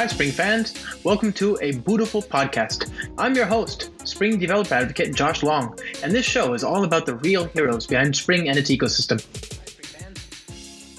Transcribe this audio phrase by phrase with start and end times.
[0.00, 0.82] Hi, Spring fans.
[1.04, 2.90] Welcome to a beautiful podcast.
[3.18, 7.16] I'm your host, Spring developer advocate Josh Long, and this show is all about the
[7.16, 9.20] real heroes behind Spring and its ecosystem.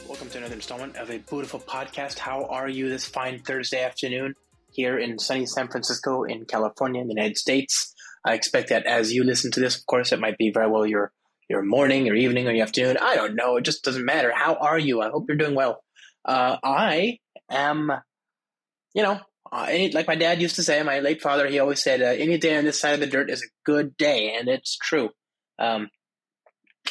[0.08, 2.20] Welcome to another installment of a beautiful podcast.
[2.20, 4.36] How are you this fine Thursday afternoon
[4.70, 7.96] here in sunny San Francisco in California in the United States?
[8.24, 10.86] I expect that as you listen to this, of course, it might be very well
[10.86, 11.12] your
[11.50, 12.98] your morning your evening or your afternoon.
[13.02, 13.58] I don't know.
[13.58, 14.32] It just doesn't matter.
[14.32, 15.02] How are you?
[15.02, 15.84] I hope you're doing well.
[16.24, 17.18] Uh, I
[17.50, 17.92] am,
[18.94, 19.20] you know,
[19.52, 22.06] uh, any, like my dad used to say, my late father, he always said, uh,
[22.06, 24.36] any day on this side of the dirt is a good day.
[24.38, 25.10] And it's true.
[25.60, 25.90] Um,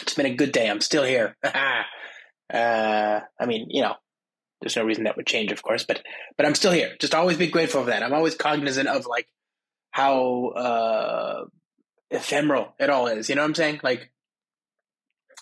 [0.00, 0.68] it's been a good day.
[0.68, 1.36] I'm still here.
[1.44, 1.52] uh,
[2.52, 3.94] I mean, you know,
[4.60, 6.02] there's no reason that would change, of course, but,
[6.36, 6.94] but I'm still here.
[7.00, 8.02] Just always be grateful for that.
[8.02, 9.26] I'm always cognizant of like
[9.90, 11.44] how, uh,
[12.10, 13.28] ephemeral it all is.
[13.28, 13.80] You know what I'm saying?
[13.82, 14.10] Like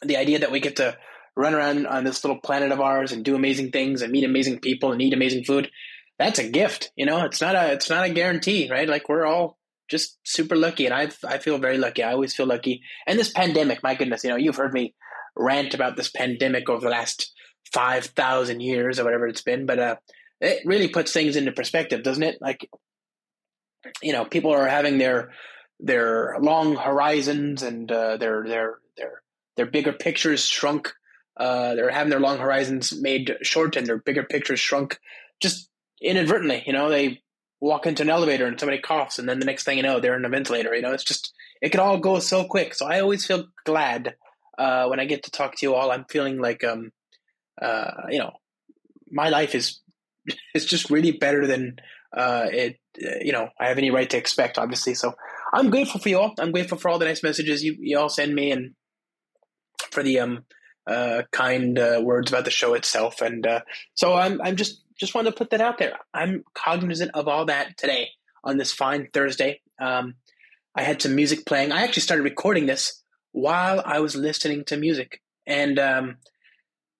[0.02, 0.96] the idea that we get to
[1.36, 4.60] run around on this little planet of ours and do amazing things and meet amazing
[4.60, 5.70] people and eat amazing food
[6.18, 7.24] that's a gift you know?
[7.24, 8.88] It's not a it's not a guarantee right?
[8.88, 12.02] Like we're all just super lucky and i i feel very lucky.
[12.02, 12.82] I always feel lucky.
[13.06, 14.94] And this pandemic my goodness you know you've heard me
[15.36, 17.32] rant about this pandemic over the last
[17.72, 19.96] 5000 years or whatever it's been but uh
[20.40, 22.38] it really puts things into perspective doesn't it?
[22.40, 22.68] Like
[24.02, 25.32] you know people are having their
[25.80, 29.22] their long horizons and uh, their their their
[29.56, 30.92] their bigger pictures shrunk
[31.38, 34.98] uh, they're having their long horizons made short and their bigger pictures shrunk.
[35.40, 35.67] Just
[36.02, 36.62] inadvertently.
[36.66, 37.22] You know, they
[37.60, 40.16] walk into an elevator and somebody coughs, and then the next thing you know, they're
[40.16, 40.74] in a ventilator.
[40.74, 42.74] You know, it's just it can all go so quick.
[42.74, 44.14] So I always feel glad
[44.58, 45.90] uh, when I get to talk to you all.
[45.90, 46.92] I'm feeling like um,
[47.60, 48.32] uh, you know,
[49.10, 49.80] my life is
[50.54, 51.76] is just really better than
[52.16, 52.78] uh, it.
[52.96, 54.94] You know, I have any right to expect, obviously.
[54.94, 55.14] So
[55.52, 56.34] I'm grateful for you all.
[56.38, 58.74] I'm grateful for all the nice messages you, you all send me and
[59.92, 60.44] for the um
[60.88, 63.20] uh, kind uh, words about the show itself.
[63.20, 63.60] And uh,
[63.94, 65.94] so I'm I'm just just wanted to put that out there.
[66.12, 68.08] I'm cognizant of all that today
[68.44, 69.60] on this fine Thursday.
[69.80, 70.14] Um,
[70.74, 71.72] I had some music playing.
[71.72, 76.16] I actually started recording this while I was listening to music, and um,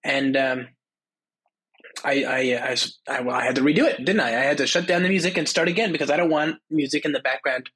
[0.04, 0.69] and um,
[2.04, 2.38] I I,
[2.72, 2.76] I,
[3.08, 4.28] I, well, I had to redo it, didn't I?
[4.28, 7.04] I had to shut down the music and start again because I don't want music
[7.04, 7.70] in the background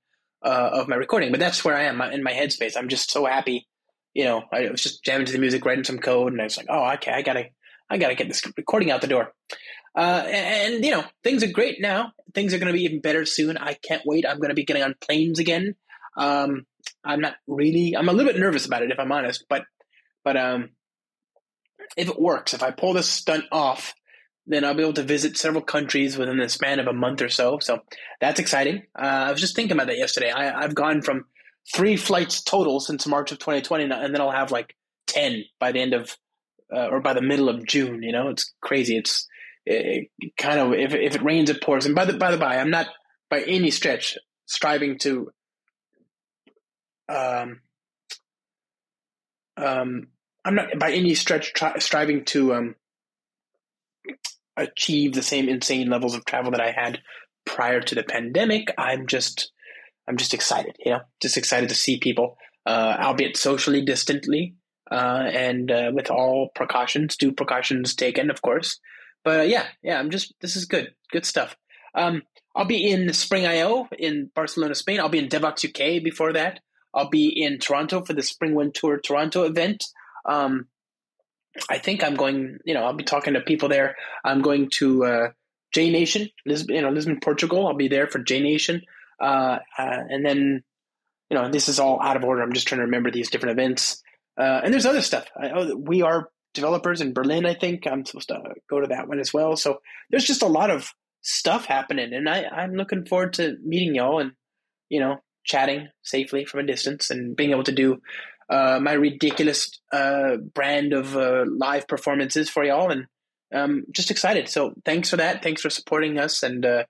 [0.45, 1.31] uh, of my recording.
[1.31, 2.77] But that's where I am in my headspace.
[2.77, 3.67] I'm just so happy
[4.15, 6.57] you know, I was just jamming to the music, writing some code, and I was
[6.57, 7.47] like, oh, okay, I gotta,
[7.89, 9.33] I gotta get this recording out the door.
[9.97, 12.13] Uh, and, and, you know, things are great now.
[12.35, 13.57] Things are going to be even better soon.
[13.59, 14.27] I can't wait.
[14.27, 15.75] I'm going to be getting on planes again.
[16.17, 16.67] Um,
[17.05, 17.95] I'm not really.
[17.97, 19.45] I'm a little bit nervous about it, if I'm honest.
[19.49, 19.65] But,
[20.25, 20.71] but um,
[21.97, 23.95] if it works, if I pull this stunt off,
[24.47, 27.29] then I'll be able to visit several countries within the span of a month or
[27.29, 27.59] so.
[27.61, 27.81] So
[28.21, 28.85] that's exciting.
[28.99, 30.31] Uh, I was just thinking about that yesterday.
[30.31, 31.27] I, I've gone from
[31.73, 34.75] three flights total since March of 2020, and then I'll have like
[35.07, 36.17] 10 by the end of,
[36.75, 38.03] uh, or by the middle of June.
[38.03, 38.97] You know, it's crazy.
[38.97, 39.29] It's
[39.67, 41.87] it, it kind of, if, if it rains, it pours.
[41.87, 42.87] And by the, by the by, I'm not
[43.31, 45.31] by any stretch striving to,
[47.09, 47.61] um,
[49.57, 50.09] um,
[50.45, 52.75] I'm not by any stretch try, striving to um,
[54.57, 57.01] achieve the same insane levels of travel that I had
[57.45, 58.73] prior to the pandemic.
[58.77, 59.53] I'm just
[60.09, 62.37] I'm just excited, you know, just excited to see people,
[62.67, 64.57] uh, albeit socially distantly,
[64.91, 68.81] uh, and uh, with all precautions, due precautions taken, of course.
[69.25, 71.57] But uh, yeah, yeah, I'm just this is good, good stuff.
[71.95, 72.23] Um,
[72.55, 75.01] I'll be in Spring IO in Barcelona, Spain.
[75.01, 76.61] I'll be in Devoxx UK before that.
[76.95, 79.85] I'll be in Toronto for the SpringOne Tour Toronto event.
[80.29, 80.67] Um,
[81.71, 82.59] I think I'm going.
[82.65, 83.97] You know, I'll be talking to people there.
[84.25, 85.29] I'm going to uh,
[85.75, 87.67] JNation, Lisbon, you know, Lisbon, Portugal.
[87.67, 88.83] I'll be there for JNation.
[89.21, 90.63] Uh, uh, and then,
[91.31, 92.43] you know, this is all out of order.
[92.43, 94.03] I'm just trying to remember these different events.
[94.39, 95.27] Uh, and there's other stuff.
[95.41, 97.87] I, oh, we are developers in Berlin, I think.
[97.87, 99.57] I'm supposed to go to that one as well.
[99.57, 99.81] So
[100.11, 100.93] there's just a lot of
[101.23, 102.13] stuff happening.
[102.13, 104.33] And I, I'm looking forward to meeting y'all and,
[104.89, 108.01] you know, chatting safely from a distance and being able to do
[108.49, 112.91] uh, my ridiculous uh, brand of uh, live performances for y'all.
[112.91, 113.07] And
[113.55, 114.49] um, just excited.
[114.49, 115.43] So thanks for that.
[115.43, 116.43] Thanks for supporting us.
[116.43, 116.85] And uh,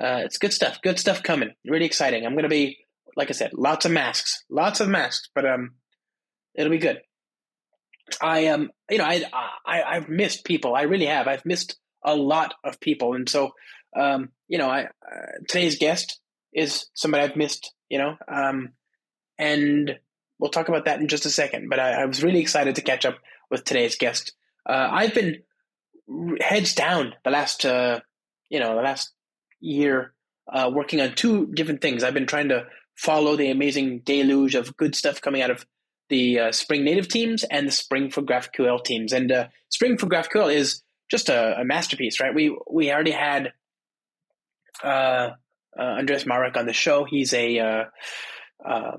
[0.00, 0.80] uh, it's good stuff.
[0.82, 1.50] Good stuff coming.
[1.64, 2.24] Really exciting.
[2.24, 2.78] I'm going to be,
[3.16, 5.74] like I said, lots of masks, lots of masks, but um,
[6.54, 7.00] it'll be good.
[8.20, 9.22] I um, you know, I,
[9.66, 10.74] I I've missed people.
[10.74, 11.28] I really have.
[11.28, 13.52] I've missed a lot of people, and so
[13.96, 16.20] um, you know, I uh, today's guest
[16.52, 17.72] is somebody I've missed.
[17.88, 18.72] You know, um,
[19.38, 19.98] and
[20.38, 21.68] we'll talk about that in just a second.
[21.68, 23.18] But I, I was really excited to catch up
[23.50, 24.32] with today's guest.
[24.68, 25.42] Uh, I've been
[26.40, 28.00] heads down the last, uh,
[28.48, 29.12] you know, the last
[29.60, 30.14] year
[30.52, 32.02] uh, working on two different things.
[32.02, 32.66] I've been trying to
[32.96, 35.66] follow the amazing deluge of good stuff coming out of
[36.08, 39.12] the uh, Spring Native teams and the Spring for GraphQL teams.
[39.12, 42.34] And uh, Spring for GraphQL is just a, a, masterpiece, right?
[42.34, 43.52] We we already had
[44.82, 45.30] uh,
[45.78, 47.04] uh, Andreas Marek on the show.
[47.04, 47.84] He's a uh,
[48.64, 48.96] uh,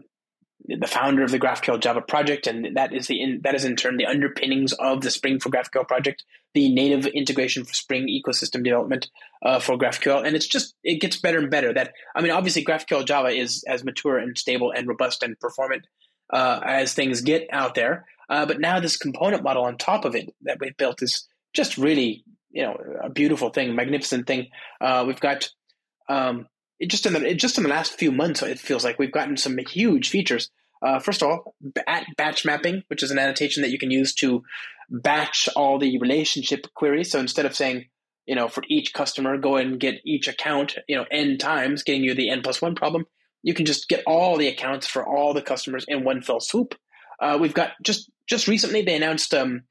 [0.66, 3.76] the founder of the GraphQL Java project, and that is the in, that is in
[3.76, 6.24] turn the underpinnings of the Spring for GraphQL project,
[6.54, 9.10] the native integration for Spring ecosystem development
[9.44, 11.74] uh, for GraphQL, and it's just it gets better and better.
[11.74, 15.88] That I mean, obviously GraphQL Java is as mature and stable and robust and performant
[16.32, 20.16] uh, as things get out there, uh, but now this component model on top of
[20.16, 24.48] it that we've built is just really you know a beautiful thing, magnificent thing.
[24.82, 25.50] Uh, we've got
[26.08, 26.48] um,
[26.88, 29.58] just in the just in the last few months, it feels like we've gotten some
[29.58, 30.50] huge features.
[30.82, 31.56] Uh, first of all,
[31.88, 34.44] at batch mapping, which is an annotation that you can use to
[34.90, 37.12] batch all the relationship queries.
[37.12, 37.86] So instead of saying,
[38.26, 42.04] you know, for each customer, go and get each account, you know, n times, getting
[42.04, 43.06] you the n plus one problem,
[43.44, 46.76] you can just get all the accounts for all the customers in one fell swoop.
[47.22, 49.64] Uh, we've got just just recently they announced um,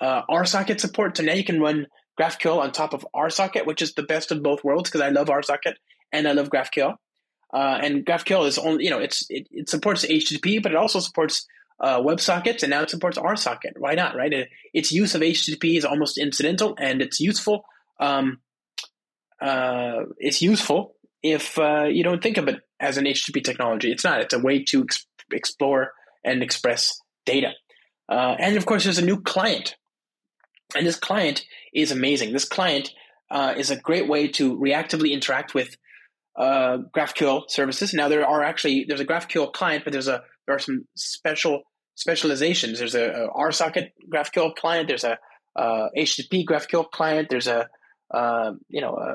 [0.00, 1.86] uh, RSocket support, so now you can run
[2.18, 5.28] GraphQL on top of RSocket, which is the best of both worlds because I love
[5.28, 5.74] RSocket
[6.12, 6.96] and I love GraphQL.
[7.52, 11.00] Uh, and GraphQL is only, you know, it's it, it supports HTTP, but it also
[11.00, 11.46] supports
[11.78, 13.72] uh, WebSockets, and now it supports RSocket.
[13.78, 14.32] Why not, right?
[14.32, 17.64] It, its use of HTTP is almost incidental, and it's useful.
[18.00, 18.40] Um,
[19.40, 23.90] uh, it's useful if uh, you don't think of it as an HTTP technology.
[23.90, 24.20] It's not.
[24.20, 25.92] It's a way to ex- explore
[26.24, 27.52] and express data.
[28.08, 29.76] Uh, and of course, there's a new client,
[30.76, 31.44] and this client
[31.74, 32.32] is amazing.
[32.32, 32.90] This client
[33.30, 35.76] uh, is a great way to reactively interact with
[36.36, 37.94] uh, GraphQL services.
[37.94, 41.62] Now there are actually there's a GraphQL client, but there's a there are some special
[41.94, 42.78] specializations.
[42.78, 44.88] There's a, a RSocket GraphQL client.
[44.88, 45.18] There's a
[45.56, 47.28] uh, HTTP GraphQL client.
[47.30, 47.68] There's a
[48.12, 49.14] uh, you know a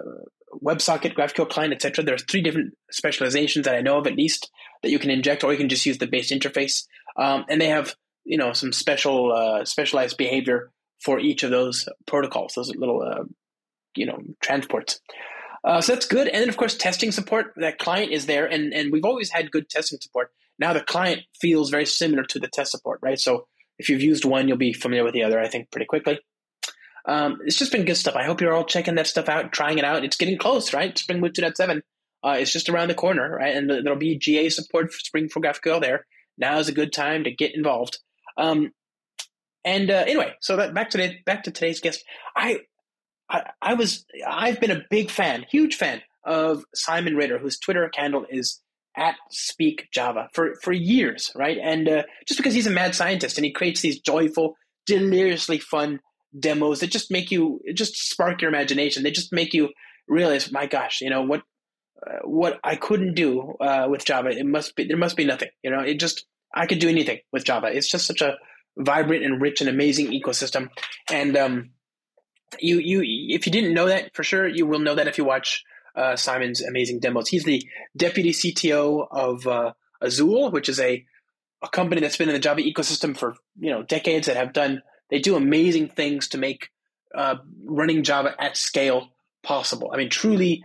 [0.64, 2.04] WebSocket GraphQL client, etc.
[2.04, 4.50] There are three different specializations that I know of at least
[4.84, 6.86] that you can inject, or you can just use the base interface.
[7.18, 10.72] Um, and they have you know some special uh, specialized behavior
[11.04, 13.24] for each of those protocols, those little uh,
[13.96, 15.00] you know transports.
[15.64, 16.28] Uh, so that's good.
[16.28, 17.54] And then, of course, testing support.
[17.58, 20.32] That client is there, and, and we've always had good testing support.
[20.58, 23.20] Now the client feels very similar to the test support, right?
[23.20, 26.20] So if you've used one, you'll be familiar with the other, I think, pretty quickly.
[27.06, 28.16] Um, it's just been good stuff.
[28.16, 30.04] I hope you're all checking that stuff out, trying it out.
[30.04, 30.98] It's getting close, right?
[30.98, 31.82] Spring Boot 2.7
[32.24, 33.56] uh, is just around the corner, right?
[33.56, 36.06] And there'll be GA support for Spring for GraphQL there.
[36.38, 38.00] Now is a good time to get involved.
[38.38, 38.72] Um,
[39.64, 42.04] and uh, anyway, so that back to the, back to today's guest.
[42.36, 42.62] I
[43.30, 47.90] I, I was I've been a big fan, huge fan of Simon Ritter, whose Twitter
[47.96, 48.60] handle is
[48.98, 51.58] at Speak Java for for years, right?
[51.62, 54.56] And uh, just because he's a mad scientist and he creates these joyful,
[54.86, 56.00] deliriously fun
[56.38, 59.04] demos that just make you just spark your imagination.
[59.04, 59.70] They just make you
[60.08, 61.44] realize, my gosh, you know what
[62.06, 64.30] uh, what I couldn't do uh, with Java.
[64.30, 65.50] It must be there must be nothing.
[65.64, 67.68] You know, it just I could do anything with Java.
[67.68, 68.38] It's just such a
[68.78, 70.70] vibrant and rich and amazing ecosystem.
[71.10, 71.72] And um,
[72.60, 73.02] you you
[73.36, 75.64] if you didn't know that for sure, you will know that if you watch
[75.96, 77.28] uh, Simon's amazing demos.
[77.28, 77.64] He's the
[77.96, 81.06] deputy CTO of uh, Azul, which is a
[81.64, 84.82] a company that's been in the Java ecosystem for you know decades that have done
[85.12, 86.70] they do amazing things to make
[87.14, 87.36] uh,
[87.66, 89.10] running Java at scale
[89.44, 89.92] possible.
[89.94, 90.64] I mean, truly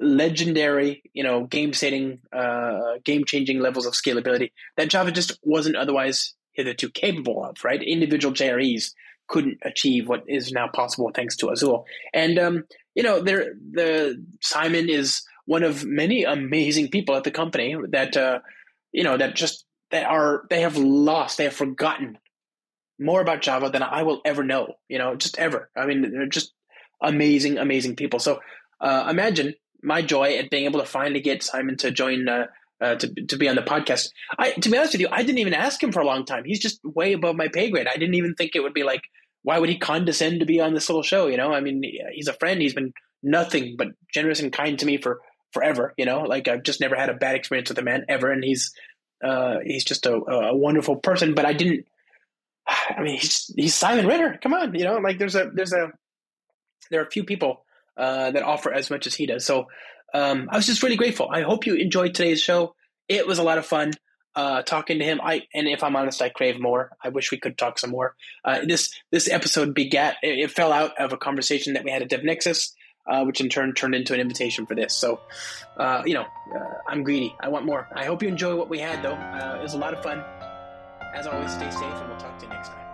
[0.00, 5.76] legendary, you know, game setting, uh, game changing levels of scalability that Java just wasn't
[5.76, 7.56] otherwise hitherto capable of.
[7.64, 8.92] Right, individual JREs
[9.26, 11.84] couldn't achieve what is now possible thanks to Azul.
[12.14, 12.64] And um,
[12.94, 18.16] you know, there the Simon is one of many amazing people at the company that
[18.16, 18.38] uh,
[18.92, 22.18] you know that just that are they have lost, they have forgotten
[22.98, 24.74] more about Java than I will ever know.
[24.88, 25.70] You know, just ever.
[25.76, 26.52] I mean, they're just
[27.02, 28.18] amazing, amazing people.
[28.18, 28.40] So
[28.80, 32.28] uh, imagine my joy at being able to finally get Simon to join.
[32.28, 32.46] Uh,
[32.80, 34.10] uh, to to be on the podcast.
[34.38, 36.44] I to be honest with you, I didn't even ask him for a long time.
[36.44, 37.88] He's just way above my pay grade.
[37.88, 39.02] I didn't even think it would be like
[39.42, 41.26] why would he condescend to be on this little show?
[41.26, 42.60] You know, I mean, he's a friend.
[42.60, 45.20] He's been nothing but generous and kind to me for
[45.52, 45.94] forever.
[45.96, 48.42] You know, like I've just never had a bad experience with a man ever, and
[48.44, 48.72] he's
[49.24, 51.34] uh, he's just a, a wonderful person.
[51.34, 51.86] But I didn't.
[52.96, 54.38] I mean, he's he's Simon Ritter.
[54.42, 55.90] Come on, you know, like there's a there's a
[56.90, 57.64] there are a few people
[57.96, 59.44] uh, that offer as much as he does.
[59.44, 59.66] So
[60.14, 61.28] um, I was just really grateful.
[61.30, 62.74] I hope you enjoyed today's show.
[63.08, 63.92] It was a lot of fun
[64.34, 65.20] uh, talking to him.
[65.22, 66.92] I and if I'm honest, I crave more.
[67.02, 68.14] I wish we could talk some more.
[68.44, 72.02] Uh, this this episode begat it, it, fell out of a conversation that we had
[72.02, 72.72] at DevNexus,
[73.08, 74.94] uh, which in turn turned into an invitation for this.
[74.94, 75.20] So,
[75.76, 77.34] uh, you know, uh, I'm greedy.
[77.40, 77.88] I want more.
[77.94, 79.14] I hope you enjoy what we had, though.
[79.14, 80.22] Uh, it was a lot of fun.
[81.18, 82.86] As always, stay safe, and we'll talk to you next time.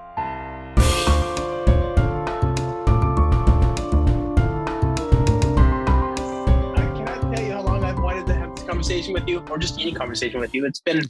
[6.75, 9.59] I cannot tell you how long I've wanted to have this conversation with you or
[9.59, 10.65] just any conversation with you.
[10.65, 11.03] It's been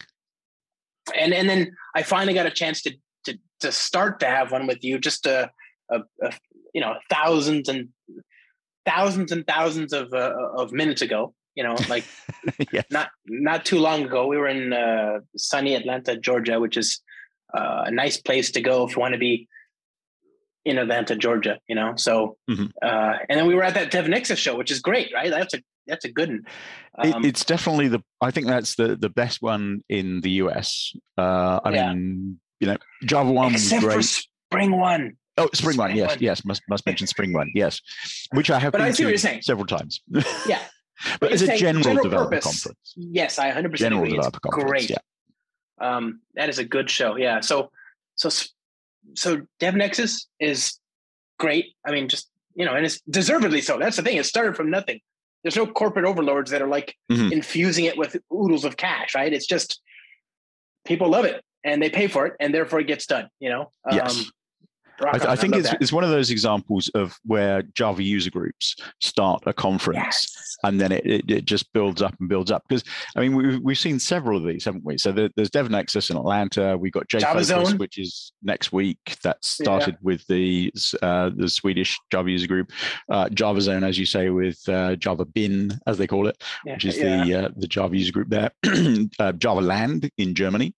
[1.16, 4.66] and and then I finally got a chance to to to start to have one
[4.66, 4.98] with you.
[4.98, 5.52] Just a,
[5.92, 6.32] a, a
[6.74, 7.90] you know thousands and
[8.86, 11.32] thousands and thousands of uh, of minutes ago.
[11.54, 12.04] You know, like
[12.72, 12.84] yes.
[12.90, 17.00] not not too long ago, we were in uh, sunny Atlanta, Georgia, which is
[17.56, 19.48] uh, a nice place to go if you want to be
[20.64, 21.58] in Atlanta, Georgia.
[21.68, 22.66] You know, so mm-hmm.
[22.82, 25.30] uh, and then we were at that DevNexus show, which is great, right?
[25.30, 26.44] That's a that's a good one.
[26.98, 28.02] Um, it, it's definitely the.
[28.20, 30.92] I think that's the the best one in the US.
[31.16, 31.92] Uh, I yeah.
[31.92, 34.04] mean, you know, Java one Except was great.
[34.04, 35.16] Spring one.
[35.36, 36.18] Oh, Spring, Spring One, yes, one.
[36.20, 37.80] yes, must must mention Spring One, yes,
[38.32, 39.42] which I have but been I see to what you're saying.
[39.42, 40.00] several times.
[40.46, 40.60] Yeah,
[41.20, 42.94] but, as a general, general development purpose, conference.
[42.96, 44.18] Yes, I 100 percent agree.
[44.18, 44.90] It's great.
[44.90, 44.96] Yeah.
[45.80, 47.16] Um, that is a good show.
[47.16, 47.40] Yeah.
[47.40, 47.70] So,
[48.14, 48.28] so,
[49.14, 50.78] so DevNexus is
[51.38, 51.74] great.
[51.84, 53.78] I mean, just you know, and it's deservedly so.
[53.78, 54.16] That's the thing.
[54.16, 55.00] It started from nothing.
[55.42, 57.32] There's no corporate overlords that are like mm-hmm.
[57.32, 59.32] infusing it with oodles of cash, right?
[59.32, 59.80] It's just
[60.86, 63.28] people love it and they pay for it, and therefore it gets done.
[63.40, 63.70] You know.
[63.90, 64.18] Yes.
[64.18, 64.24] Um,
[65.00, 69.42] I, I, think it's, it's one of those examples of where Java user groups start
[69.46, 70.56] a conference yes.
[70.62, 72.62] and then it, it, it, just builds up and builds up.
[72.68, 72.84] Because,
[73.16, 74.98] I mean, we've, we've seen several of these, haven't we?
[74.98, 76.76] So there, there's DevNexus in Atlanta.
[76.78, 78.98] We've got Jfokus, which is next week.
[79.22, 80.00] That started yeah.
[80.02, 80.72] with the
[81.02, 82.72] uh, the Swedish Java user group.
[83.10, 86.74] Uh, Java Zone, as you say, with uh, Java Bin, as they call it, yeah.
[86.74, 87.24] which is yeah.
[87.24, 88.50] the uh, the Java user group there.
[89.18, 90.74] Uh, Java Land in Germany,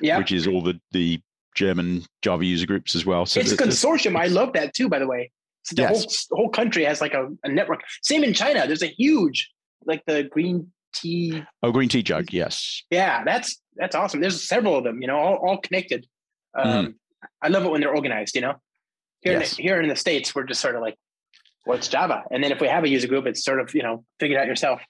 [0.00, 1.20] which is all the, the
[1.54, 3.26] German Java user groups as well.
[3.26, 4.16] So it's a consortium.
[4.16, 5.30] I love that too, by the way.
[5.64, 6.26] So the yes.
[6.30, 7.80] whole, whole country has like a, a, network.
[8.02, 8.66] Same in China.
[8.66, 9.50] There's a huge,
[9.86, 11.42] like the green tea.
[11.62, 12.32] Oh, green tea jug.
[12.32, 12.82] Yes.
[12.90, 14.20] Yeah, that's that's awesome.
[14.20, 15.00] There's several of them.
[15.00, 16.06] You know, all, all connected.
[16.56, 16.94] Um, mm.
[17.40, 18.34] I love it when they're organized.
[18.34, 18.54] You know,
[19.22, 19.52] here yes.
[19.52, 20.96] in the, here in the states, we're just sort of like,
[21.64, 22.24] what's Java?
[22.30, 24.40] And then if we have a user group, it's sort of you know figure it
[24.40, 24.82] out yourself.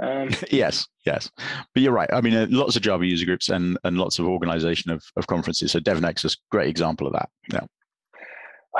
[0.00, 1.30] Um, yes, yes,
[1.74, 2.08] but you're right.
[2.12, 5.26] I mean, uh, lots of Java user groups and and lots of organization of, of
[5.26, 5.72] conferences.
[5.72, 7.28] So DevNexus, great example of that.
[7.52, 7.66] Yeah.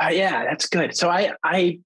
[0.01, 0.95] Uh, yeah, that's good.
[0.95, 1.79] So I I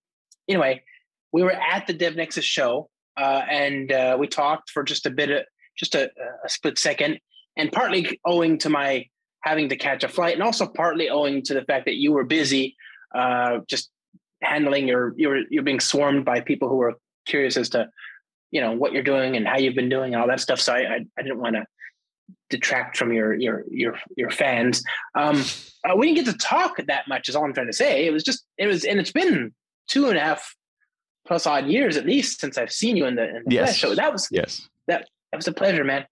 [0.47, 0.83] anyway,
[1.31, 5.29] we were at the DevNexus show uh, and uh, we talked for just a bit
[5.29, 5.43] of
[5.77, 6.09] just a,
[6.45, 7.19] a split second,
[7.57, 9.05] and partly owing to my
[9.41, 12.23] having to catch a flight, and also partly owing to the fact that you were
[12.23, 12.75] busy,
[13.15, 13.89] uh, just
[14.41, 16.93] handling your you're you're being swarmed by people who were
[17.25, 17.87] curious as to
[18.53, 20.61] you know what you're doing and how you've been doing and all that stuff.
[20.61, 21.65] So I I, I didn't want to
[22.51, 24.83] detract from your your your your fans.
[25.15, 25.43] Um,
[25.83, 27.27] uh, we didn't get to talk that much.
[27.27, 28.05] Is all I'm trying to say.
[28.05, 29.53] It was just it was, and it's been
[29.87, 30.55] two and a half
[31.25, 33.75] plus odd years at least since I've seen you in the, in the yes.
[33.75, 33.95] show.
[33.95, 34.69] That was yes.
[34.87, 36.05] That that was a pleasure, man.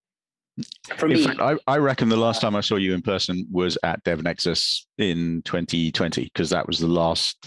[0.98, 3.45] For in me, fact, I, I reckon the last time I saw you in person
[3.51, 7.38] was at DevNexus in 2020 because that was the last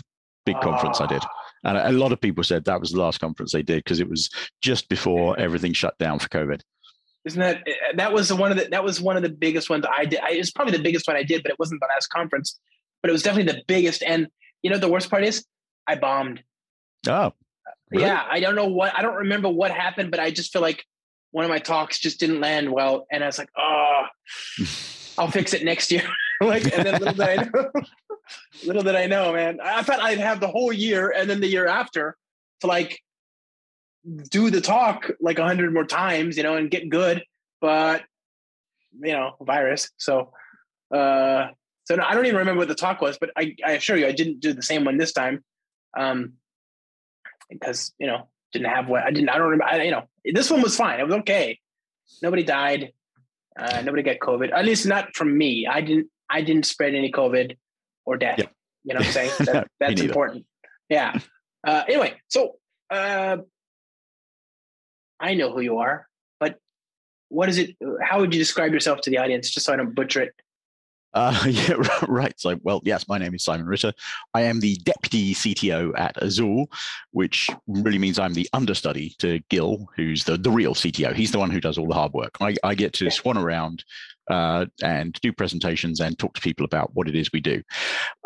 [0.47, 1.23] big conference I did.
[1.65, 4.09] And a lot of people said that was the last conference they did because it
[4.09, 4.31] was
[4.61, 6.61] just before everything shut down for COVID.
[7.25, 9.85] Isn't that eh, that was one of the that was one of the biggest ones
[9.91, 10.21] I did.
[10.21, 12.59] I, it was probably the biggest one I did, but it wasn't the last conference.
[13.03, 14.03] But it was definitely the biggest.
[14.03, 14.29] And
[14.63, 15.45] you know the worst part is
[15.87, 16.43] I bombed.
[17.09, 17.33] Oh,
[17.91, 18.05] really?
[18.05, 18.25] yeah.
[18.29, 20.85] I don't know what I don't remember what happened, but I just feel like
[21.31, 24.05] one of my talks just didn't land well, and I was like, oh,
[25.19, 26.07] I'll fix it next year.
[26.41, 27.71] like, and then little did I know,
[28.65, 29.59] little did I know, man.
[29.63, 32.17] I thought I'd have the whole year and then the year after
[32.61, 33.01] to like
[34.31, 37.25] do the talk like a hundred more times, you know, and get good.
[37.61, 38.03] But
[39.01, 39.91] you know, virus.
[39.97, 40.33] So,
[40.95, 41.49] uh,
[41.85, 44.07] so no, I don't even remember what the talk was, but I, I assure you,
[44.07, 45.45] I didn't do the same one this time,
[45.97, 46.35] um,
[47.51, 49.31] because you know didn't have what I didn't.
[49.31, 49.65] I don't remember.
[49.65, 51.01] I, you know, this one was fine.
[51.01, 51.59] It was okay.
[52.23, 52.93] Nobody died.
[53.59, 54.53] Uh, nobody got COVID.
[54.53, 55.67] At least not from me.
[55.67, 56.09] I didn't.
[56.31, 57.57] I didn't spread any COVID
[58.05, 58.39] or death.
[58.39, 58.53] Yep.
[58.85, 59.31] You know what I'm saying?
[59.41, 60.47] That, that's important.
[60.89, 61.19] Yeah.
[61.67, 62.57] Uh, anyway, so
[62.91, 63.39] uh,
[65.19, 66.07] I know who you are,
[66.39, 66.59] but
[67.29, 67.77] what is it?
[68.03, 70.35] How would you describe yourself to the audience, just so I don't butcher it?
[71.15, 71.77] Uh, yeah,
[72.09, 72.39] right.
[72.39, 73.93] So, well, yes, my name is Simon Ritter.
[74.35, 76.67] I am the deputy CTO at Azul,
[77.13, 81.15] which really means I'm the understudy to Gil, who's the, the real CTO.
[81.15, 82.33] He's the one who does all the hard work.
[82.41, 83.85] I, I get to swan around
[84.31, 87.63] uh, and do presentations and talk to people about what it is we do.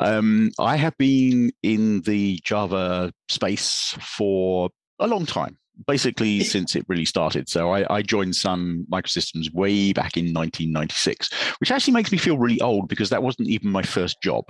[0.00, 6.84] Um, I have been in the Java space for a long time basically since it
[6.88, 7.48] really started.
[7.48, 12.38] So I, I, joined Sun Microsystems way back in 1996, which actually makes me feel
[12.38, 14.44] really old because that wasn't even my first job.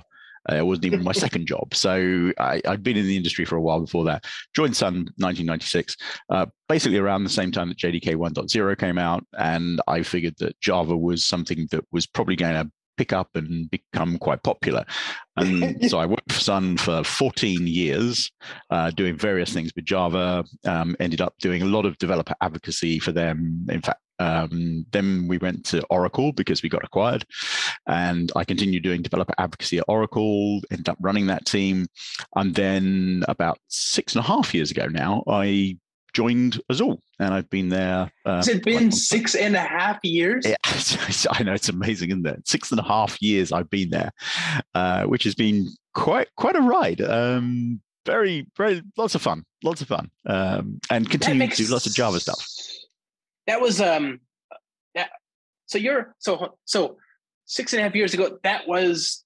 [0.51, 1.73] Uh, it wasn't even my second job.
[1.73, 4.25] So I, had been in the industry for a while before that.
[4.55, 5.95] Joined Sun 1996,
[6.29, 9.25] uh, basically around the same time that JDK 1.0 came out.
[9.37, 13.71] And I figured that Java was something that was probably going to pick up and
[13.71, 14.85] become quite popular.
[15.37, 18.29] And so I worked for Sun for 14 years,
[18.69, 20.43] uh, doing various things with Java.
[20.65, 23.65] Um, ended up doing a lot of developer advocacy for them.
[23.69, 27.25] In fact, um, then we went to Oracle because we got acquired,
[27.87, 31.87] and I continued doing developer advocacy at Oracle, ended up running that team.
[32.35, 35.77] And then about six and a half years ago now, I
[36.13, 38.11] joined Azul, and I've been there.
[38.25, 40.45] Uh, Has it been six and a half years?
[40.45, 40.55] Yeah,
[41.31, 42.47] I know it's amazing, isn't it?
[42.47, 44.11] Six and a half years I've been there,
[44.75, 47.01] uh, which has been quite quite a ride.
[47.01, 51.85] Um, very very lots of fun, lots of fun, um, and continue to do lots
[51.85, 52.45] of Java stuff.
[53.49, 54.19] That was um,
[54.93, 55.09] that,
[55.65, 56.97] so you're so so
[57.45, 58.37] six and a half years ago.
[58.43, 59.23] That was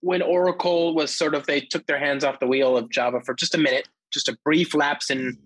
[0.00, 3.34] when Oracle was sort of they took their hands off the wheel of Java for
[3.34, 5.36] just a minute just a brief lapse in,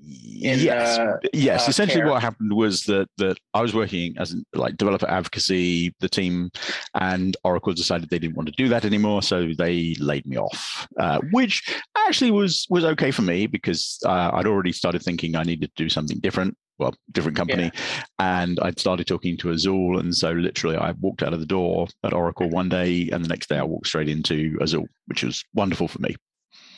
[0.40, 2.11] in yes uh, yes uh, essentially care.
[2.11, 6.50] what happened was that that i was working as like developer advocacy the team
[6.95, 10.87] and oracle decided they didn't want to do that anymore so they laid me off
[10.99, 15.42] uh, which actually was was okay for me because uh, i'd already started thinking i
[15.42, 17.71] needed to do something different well, different company.
[17.73, 18.04] Yeah.
[18.19, 19.99] And I'd started talking to Azul.
[19.99, 23.28] And so literally I walked out of the door at Oracle one day and the
[23.28, 26.16] next day I walked straight into Azul, which was wonderful for me.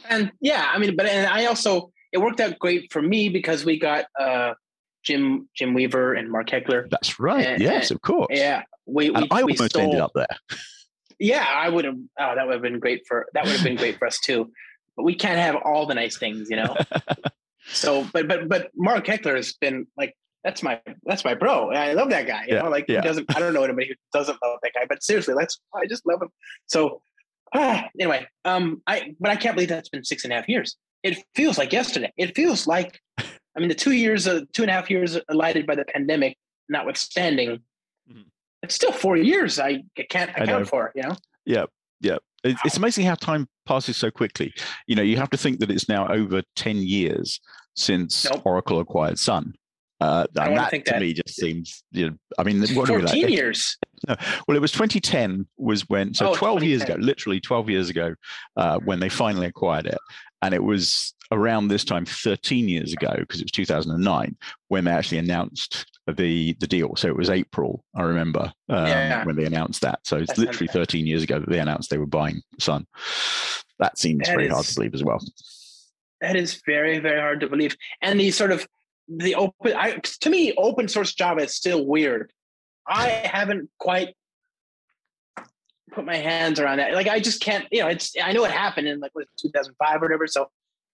[0.09, 3.65] And yeah, I mean, but and I also it worked out great for me because
[3.65, 4.55] we got uh,
[5.03, 6.87] Jim Jim Weaver and Mark Heckler.
[6.91, 7.47] That's right.
[7.47, 8.29] And, yes, of course.
[8.31, 10.27] Yeah, we, we I almost stole, ended up there.
[11.19, 11.97] Yeah, I would have.
[11.97, 14.51] Oh, that would have been great for that would have been great for us too.
[14.97, 16.77] But we can't have all the nice things, you know.
[17.67, 21.71] so, but but but Mark Heckler has been like that's my that's my bro.
[21.71, 22.45] I love that guy.
[22.47, 23.01] You yeah, know, like yeah.
[23.01, 23.35] he doesn't.
[23.35, 26.23] I don't know anybody who doesn't love that guy, but seriously, that's I just love
[26.23, 26.29] him.
[26.67, 27.01] So
[27.55, 30.77] ah, anyway, um, I but I can't believe that's been six and a half years.
[31.03, 32.13] It feels like yesterday.
[32.17, 35.67] It feels like, I mean, the two years, uh, two and a half years elided
[35.67, 37.61] by the pandemic, notwithstanding,
[38.11, 38.23] mm-hmm.
[38.63, 39.59] it's still four years.
[39.59, 40.93] I can't account I for.
[40.95, 41.17] You know.
[41.45, 41.65] Yeah,
[42.01, 42.19] yeah.
[42.43, 44.53] It's amazing how time passes so quickly.
[44.87, 47.41] You know, you have to think that it's now over ten years
[47.75, 48.43] since nope.
[48.45, 49.55] Oracle acquired Sun.
[50.01, 51.01] Uh, and that to that.
[51.01, 53.31] me just seems, you know, I mean, what 14 like?
[53.31, 53.77] years.
[54.09, 57.91] No, well, it was 2010 was when, so oh, 12 years ago, literally 12 years
[57.91, 58.15] ago,
[58.57, 59.99] uh, when they finally acquired it.
[60.43, 64.37] And it was around this time, 13 years ago, because it was 2009,
[64.69, 66.95] when they actually announced the the deal.
[66.97, 69.25] So it was April, I remember, um, yeah.
[69.25, 70.01] when they announced that.
[70.05, 72.87] So it's That's literally 13 years ago that they announced they were buying Sun.
[73.79, 75.21] That seems that very is, hard to believe as well.
[76.21, 77.77] That is very, very hard to believe.
[78.03, 78.67] And the sort of
[79.09, 82.33] the open I, to me open source java is still weird.
[82.87, 84.15] I haven't quite
[85.93, 86.95] put my hands around that.
[86.95, 89.97] Like i just can't you know it's i know it happened in like what 2005
[89.97, 90.49] or whatever so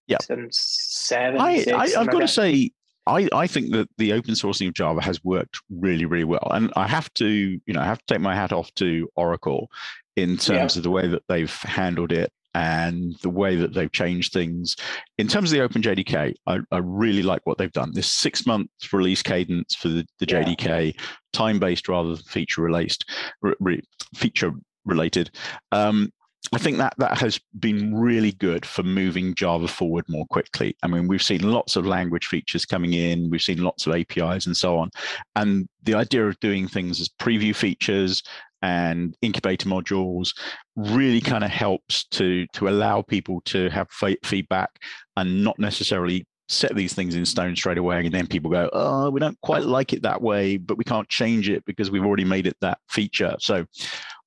[0.07, 0.17] yeah.
[0.51, 2.71] seven i, six, I have got to say
[3.07, 6.47] I, I think that the open sourcing of Java has worked really, really well.
[6.51, 9.71] And I have to, you know, I have to take my hat off to Oracle
[10.15, 10.79] in terms yeah.
[10.79, 14.75] of the way that they've handled it and the way that they've changed things.
[15.17, 17.91] In terms of the OpenJDK, I, I really like what they've done.
[17.93, 20.43] This six month release cadence for the, the yeah.
[20.43, 20.99] JDK,
[21.33, 23.03] time based rather than feature related,
[23.41, 23.81] re,
[24.15, 24.51] feature
[24.85, 25.31] related.
[25.71, 26.11] Um,
[26.53, 30.75] I think that that has been really good for moving Java forward more quickly.
[30.83, 34.47] I mean, we've seen lots of language features coming in, we've seen lots of APIs
[34.47, 34.89] and so on.
[35.35, 38.23] And the idea of doing things as preview features
[38.61, 40.33] and incubator modules
[40.75, 43.87] really kind of helps to to allow people to have
[44.23, 44.69] feedback
[45.17, 49.09] and not necessarily set these things in stone straight away and then people go oh
[49.09, 52.25] we don't quite like it that way but we can't change it because we've already
[52.25, 53.35] made it that feature.
[53.39, 53.65] So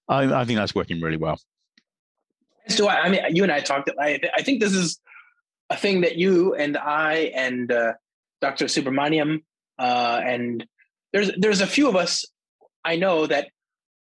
[0.09, 1.39] i, I think that's working really well.
[2.69, 4.99] So i mean you and i talked i, I think this is
[5.71, 7.93] a thing that you and i and uh,
[8.41, 9.43] dr subramaniam
[9.79, 10.67] uh, and
[11.13, 12.25] there's there's a few of us
[12.85, 13.49] i know that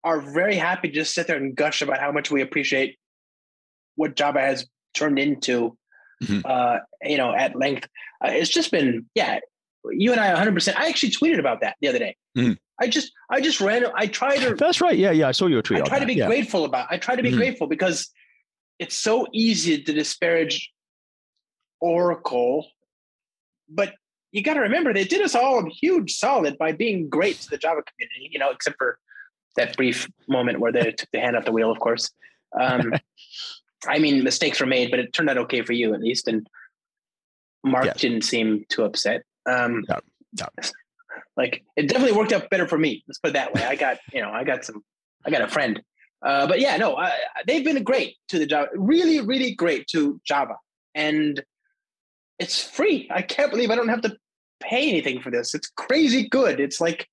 [0.03, 2.97] are very happy to just sit there and gush about how much we appreciate
[3.95, 5.77] what Java has turned into,
[6.23, 6.39] mm-hmm.
[6.45, 7.87] uh, you know, at length.
[8.23, 9.39] Uh, it's just been, yeah,
[9.91, 10.75] you and I 100%.
[10.75, 12.15] I actually tweeted about that the other day.
[12.37, 12.53] Mm-hmm.
[12.81, 14.55] I just, I just ran, I try to.
[14.55, 14.97] That's right.
[14.97, 15.11] Yeah.
[15.11, 15.27] Yeah.
[15.27, 15.81] I saw your tweet.
[15.81, 16.27] I try to be yeah.
[16.27, 17.37] grateful about, I try to be mm-hmm.
[17.37, 18.09] grateful because
[18.79, 20.71] it's so easy to disparage
[21.81, 22.67] Oracle,
[23.67, 23.93] but
[24.31, 27.49] you got to remember they did us all a huge solid by being great to
[27.49, 28.97] the Java community, you know, except for
[29.55, 32.11] that brief moment where they took the hand off the wheel, of course.
[32.59, 32.93] Um,
[33.87, 36.27] I mean, mistakes were made, but it turned out okay for you at least.
[36.27, 36.47] And
[37.63, 37.97] Mark yes.
[37.97, 39.23] didn't seem too upset.
[39.45, 39.99] Um, no,
[40.39, 40.47] no.
[41.35, 43.03] Like it definitely worked out better for me.
[43.07, 43.63] Let's put it that way.
[43.63, 44.83] I got, you know, I got some,
[45.25, 45.81] I got a friend.
[46.21, 47.13] Uh, but yeah, no, I,
[47.47, 50.57] they've been great to the Java, really, really great to Java.
[50.95, 51.41] And
[52.39, 53.07] it's free.
[53.09, 54.17] I can't believe I don't have to
[54.59, 55.55] pay anything for this.
[55.55, 56.59] It's crazy good.
[56.59, 57.07] It's like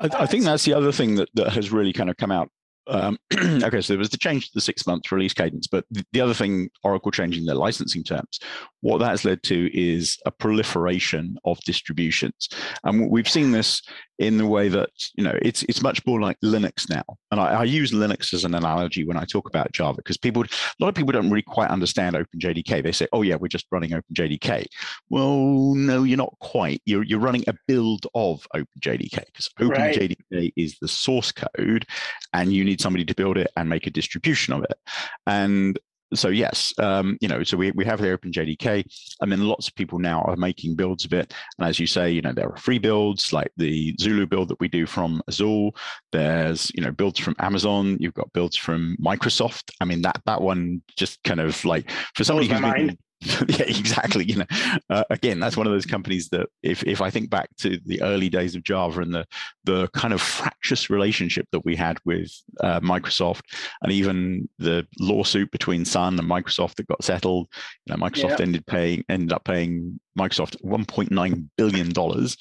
[0.00, 2.50] I, I, think that's the other thing that, that has really kind of come out.
[2.86, 6.04] Um, okay, so there was the change to the six month release cadence, but the,
[6.12, 8.40] the other thing, Oracle changing their licensing terms,
[8.80, 12.48] what that has led to is a proliferation of distributions.
[12.84, 13.82] And we've seen this
[14.18, 17.04] in the way that you know it's it's much more like Linux now.
[17.30, 20.42] And I, I use Linux as an analogy when I talk about Java because people,
[20.42, 20.48] a
[20.80, 22.82] lot of people don't really quite understand OpenJDK.
[22.82, 24.66] They say, "Oh yeah, we're just running OpenJDK."
[25.10, 26.82] Well, no, you're not quite.
[26.84, 30.52] You're you're running a build of OpenJDK because OpenJDK right.
[30.56, 31.86] is the source code,
[32.32, 34.78] and you need somebody to build it and make a distribution of it.
[35.26, 35.78] And
[36.14, 38.84] so yes, um, you know, so we, we have the OpenJDK,
[39.20, 41.34] and then lots of people now are making builds of it.
[41.58, 44.60] And as you say, you know, there are free builds like the Zulu build that
[44.60, 45.74] we do from Azul.
[46.12, 47.96] There's you know builds from Amazon.
[48.00, 49.70] You've got builds from Microsoft.
[49.80, 52.98] I mean that that one just kind of like for somebody who's been,
[53.48, 54.24] yeah, exactly.
[54.24, 54.44] You know,
[54.90, 58.00] uh, again, that's one of those companies that, if if I think back to the
[58.00, 59.26] early days of Java and the
[59.64, 63.40] the kind of fractious relationship that we had with uh, Microsoft,
[63.82, 67.48] and even the lawsuit between Sun and Microsoft that got settled,
[67.86, 72.36] you know, Microsoft ended paying ended up paying Microsoft 1.9 billion dollars,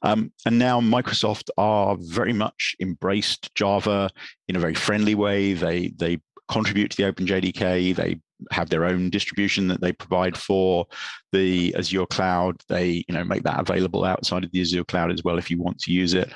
[0.00, 4.08] um, and now Microsoft are very much embraced Java
[4.48, 5.52] in a very friendly way.
[5.52, 7.94] They they contribute to the OpenJDK.
[7.94, 8.20] They
[8.50, 10.86] have their own distribution that they provide for
[11.32, 12.56] the Azure cloud.
[12.68, 15.60] They, you know, make that available outside of the Azure cloud as well if you
[15.60, 16.32] want to use it.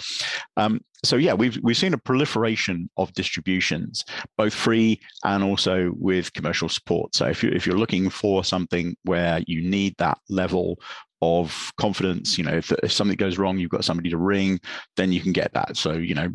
[0.56, 4.04] Um, so yeah, we've we've seen a proliferation of distributions,
[4.36, 7.14] both free and also with commercial support.
[7.14, 10.78] So if you if you're looking for something where you need that level
[11.22, 14.58] of confidence, you know, if, if something goes wrong, you've got somebody to ring,
[14.96, 15.76] then you can get that.
[15.76, 16.28] So you know,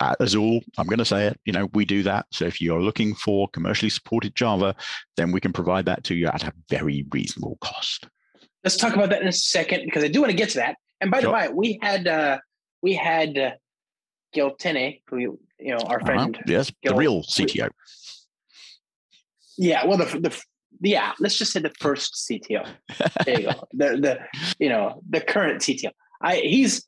[0.00, 2.26] at Azul, I'm going to say it, you know, we do that.
[2.32, 4.74] So if you're looking for commercially supported Java,
[5.16, 8.08] then we can provide that to you at a very reasonable cost.
[8.64, 10.76] Let's talk about that in a second because I do want to get to that.
[11.00, 11.30] And by sure.
[11.30, 12.38] the way, we had uh,
[12.82, 13.52] we had uh,
[14.34, 16.04] Gil Tene, who you know our uh-huh.
[16.04, 16.36] friend.
[16.36, 16.44] Uh-huh.
[16.46, 17.70] Yes, Gil, the real CTO.
[19.56, 20.42] Yeah, well, the the
[20.82, 22.66] yeah, let's just say the first CTO.
[23.24, 23.68] There you go.
[23.72, 24.18] The the
[24.58, 25.90] you know the current CTO.
[26.20, 26.84] I he's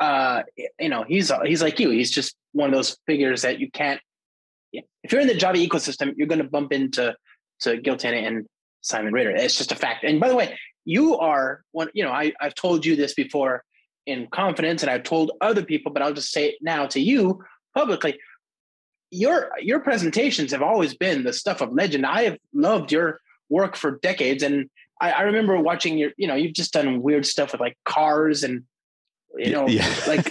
[0.00, 0.42] uh
[0.78, 1.90] you know he's he's like you.
[1.90, 4.00] He's just one of those figures that you can't.
[4.72, 4.82] Yeah.
[5.02, 7.14] If you're in the Java ecosystem, you're going to bump into
[7.60, 8.46] to Gil Tene and
[8.80, 9.30] Simon Ritter.
[9.30, 10.04] It's just a fact.
[10.04, 11.88] And by the way, you are one.
[11.94, 13.64] You know, I I've told you this before
[14.06, 17.42] in confidence, and I've told other people, but I'll just say it now to you
[17.74, 18.18] publicly.
[19.10, 22.06] Your your presentations have always been the stuff of legend.
[22.06, 24.68] I have loved your work for decades, and
[25.00, 26.12] I, I remember watching your.
[26.16, 28.64] You know, you've just done weird stuff with like cars and
[29.36, 29.88] you know yeah.
[30.06, 30.30] like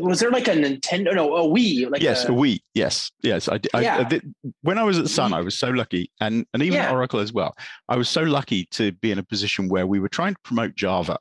[0.00, 3.48] was there like a nintendo no a wii like yes a, a wii yes yes
[3.48, 3.98] i, I, yeah.
[3.98, 4.20] Uh, I
[4.62, 6.92] when i was at sun i was so lucky and and even yeah.
[6.92, 7.54] oracle as well
[7.88, 10.74] i was so lucky to be in a position where we were trying to promote
[10.74, 11.18] java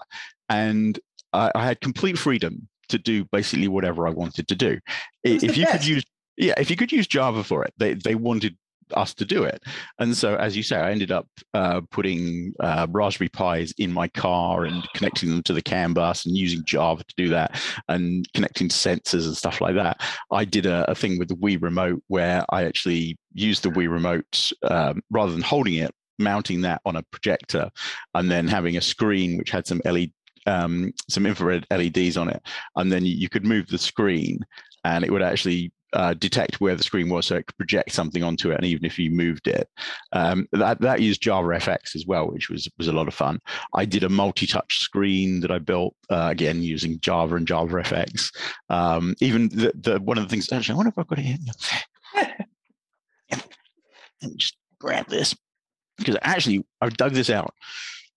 [0.50, 1.00] and
[1.34, 4.80] i, I had complete freedom to do basically whatever i wanted to do
[5.24, 5.78] if you best.
[5.78, 6.04] could use
[6.38, 8.58] yeah if you could use java for it they they wanted
[8.94, 9.62] us to do it.
[10.00, 14.08] And so, as you say, I ended up uh, putting uh, Raspberry Pis in my
[14.08, 18.28] car and connecting them to the CAN bus and using Java to do that and
[18.34, 20.02] connecting to sensors and stuff like that.
[20.32, 23.90] I did a, a thing with the Wii Remote where I actually used the Wii
[23.90, 27.70] Remote um, rather than holding it, mounting that on a projector
[28.14, 30.12] and then having a screen which had some LED
[30.48, 32.42] um, some infrared LEDs on it,
[32.76, 34.40] and then you could move the screen,
[34.84, 38.24] and it would actually uh, detect where the screen was so it could project something
[38.24, 39.68] onto it and even if you moved it.
[40.14, 43.40] Um, that, that used JavaFX as well which was was a lot of fun.
[43.74, 48.32] I did a multi-touch screen that i built uh, again using java and JavaFX
[48.70, 51.26] um, even the, the one of the things actually i wonder if i've got it
[51.26, 51.38] here.
[54.22, 55.36] And just grab this
[55.98, 57.54] because actually i've dug this out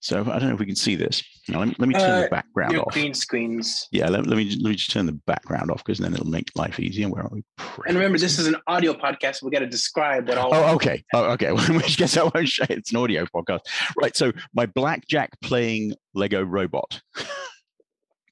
[0.04, 1.24] so I don't know if we can see this.
[1.48, 2.92] Now, let me, let me turn uh, the background off.
[2.94, 3.86] Green screens.
[3.92, 6.50] Yeah, let, let, me let me just turn the background off because then it'll make
[6.54, 7.08] life easier.
[7.08, 7.44] Where are we?
[7.86, 9.42] And remember, this is an audio podcast.
[9.42, 10.54] We got to describe what all.
[10.54, 11.04] Oh, okay.
[11.12, 11.52] Oh, okay.
[11.52, 12.64] Which guess I won't show.
[12.70, 13.60] It's an audio podcast,
[14.00, 14.16] right?
[14.16, 17.02] So my blackjack playing Lego robot.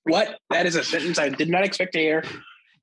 [0.05, 0.39] what?
[0.49, 2.25] That is a sentence I did not expect to hear.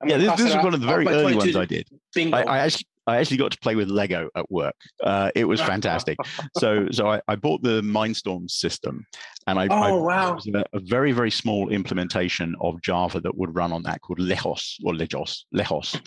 [0.01, 1.89] I'm yeah, this, this is one of the very early ones I did.
[2.15, 4.75] I, I, actually I actually got to play with Lego at work.
[5.03, 6.17] Uh, it was fantastic.
[6.57, 9.05] so so I, I, bought the Mindstorm system,
[9.47, 10.37] and I, oh, I wow.
[10.53, 14.75] a, a, very very small implementation of Java that would run on that called Lejos
[14.83, 15.99] or Lejos Lejos,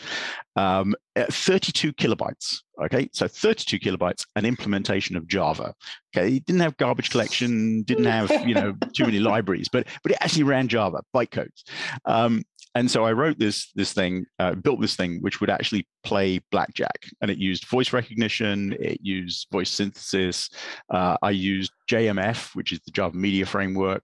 [0.57, 2.59] um, 32 kilobytes.
[2.83, 5.75] Okay, so 32 kilobytes, an implementation of Java.
[6.17, 10.13] Okay, it didn't have garbage collection, didn't have you know too many libraries, but but
[10.13, 11.63] it actually ran Java bytecodes.
[12.07, 15.87] Um, and so I wrote this this thing, uh, built this thing which would actually
[16.05, 20.49] play blackjack, and it used voice recognition, it used voice synthesis.
[20.91, 24.03] Uh, I used JMF, which is the Java Media Framework,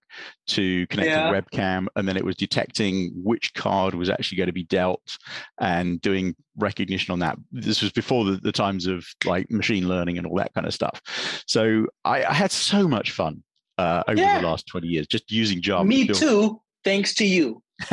[0.48, 1.30] to connect yeah.
[1.30, 4.64] to the webcam, and then it was detecting which card was actually going to be
[4.64, 5.16] dealt
[5.58, 7.38] and doing recognition on that.
[7.50, 10.74] This was before the, the times of like machine learning and all that kind of
[10.74, 11.00] stuff.
[11.46, 13.42] So I, I had so much fun
[13.78, 14.40] uh, over yeah.
[14.40, 15.84] the last 20 years just using Java.
[15.84, 17.62] Me too, thanks to you.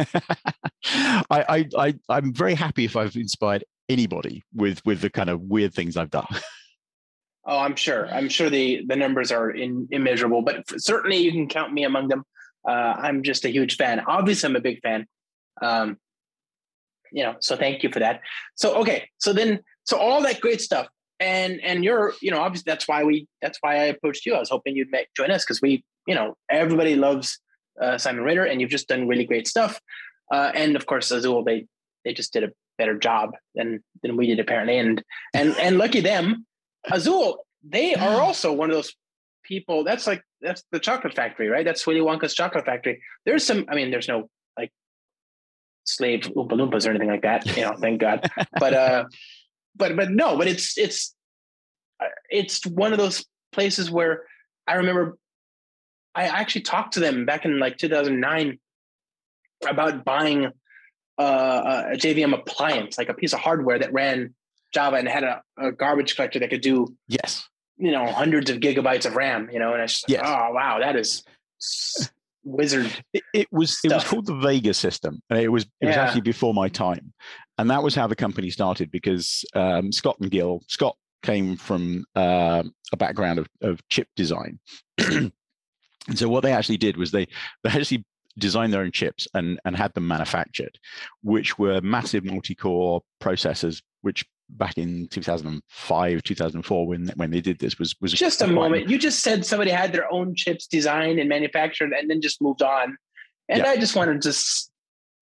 [0.85, 5.41] I, I, I, am very happy if I've inspired anybody with with the kind of
[5.41, 6.27] weird things I've done.
[7.47, 8.07] Oh, I'm sure.
[8.07, 12.07] I'm sure the the numbers are in, immeasurable, but certainly you can count me among
[12.07, 12.23] them.
[12.67, 14.01] Uh, I'm just a huge fan.
[14.07, 15.05] Obviously, I'm a big fan.
[15.61, 15.97] Um,
[17.11, 18.21] you know, so thank you for that.
[18.55, 20.87] So okay, so then so all that great stuff,
[21.19, 24.33] and and you're you know obviously that's why we that's why I approached you.
[24.33, 27.39] I was hoping you'd make, join us because we you know everybody loves
[27.81, 29.79] uh, Simon Ritter, and you've just done really great stuff.
[30.31, 31.67] Uh, and of course, Azul they
[32.03, 36.01] they just did a better job than than we did apparently, and and and lucky
[36.01, 36.45] them,
[36.89, 38.93] Azul they are also one of those
[39.43, 39.83] people.
[39.83, 41.65] That's like that's the chocolate factory, right?
[41.65, 43.01] That's Willy Wonka's chocolate factory.
[43.25, 43.65] There's some.
[43.69, 44.71] I mean, there's no like
[45.83, 47.45] slave Oompa Loompas or anything like that.
[47.57, 48.29] You know, thank God.
[48.59, 49.05] But uh,
[49.75, 51.15] but but no, but it's it's
[51.99, 54.23] uh, it's one of those places where
[54.67, 55.17] I remember
[56.15, 58.57] I actually talked to them back in like 2009
[59.67, 60.45] about buying
[61.17, 64.33] uh, a JVM appliance, like a piece of hardware that ran
[64.73, 67.47] Java and had a, a, garbage collector that could do yes,
[67.77, 69.49] you know, hundreds of gigabytes of RAM.
[69.51, 70.21] You know, and I just yes.
[70.25, 71.23] oh wow, that is
[72.43, 72.91] wizard.
[73.13, 73.91] It, it was stuff.
[73.91, 75.21] it was called the Vega system.
[75.29, 75.87] It was it yeah.
[75.89, 77.13] was actually before my time,
[77.57, 82.05] and that was how the company started because um, Scott and Gil Scott came from
[82.15, 84.59] uh, a background of, of chip design.
[86.07, 87.27] And so what they actually did was they
[87.63, 88.05] they actually
[88.37, 90.77] designed their own chips and and had them manufactured,
[91.23, 97.79] which were massive multi-core processors, which back in 2005 2004 when when they did this
[97.79, 98.87] was was just a moment.
[98.87, 102.61] you just said somebody had their own chips designed and manufactured and then just moved
[102.61, 102.95] on.
[103.49, 103.69] And yeah.
[103.69, 104.71] i just wanted to just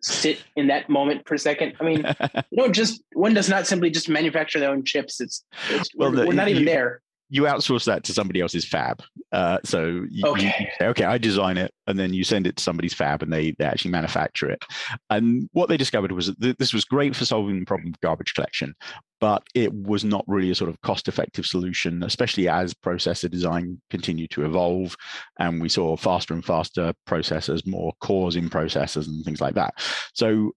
[0.01, 1.73] sit in that moment for a second.
[1.79, 2.05] I mean
[2.51, 5.21] you know just one does not simply just manufacture their own chips.
[5.21, 7.01] It's, it's well, we're, the, we're not even you, there
[7.33, 9.01] you outsource that to somebody else's fab.
[9.31, 10.53] Uh, so you, okay.
[10.59, 13.33] You say, okay, I design it, and then you send it to somebody's fab, and
[13.33, 14.63] they, they actually manufacture it.
[15.09, 18.35] And what they discovered was that this was great for solving the problem of garbage
[18.35, 18.75] collection,
[19.19, 24.29] but it was not really a sort of cost-effective solution, especially as processor design continued
[24.29, 24.95] to evolve,
[25.39, 29.73] and we saw faster and faster processors, more cores in processors, and things like that.
[30.13, 30.51] So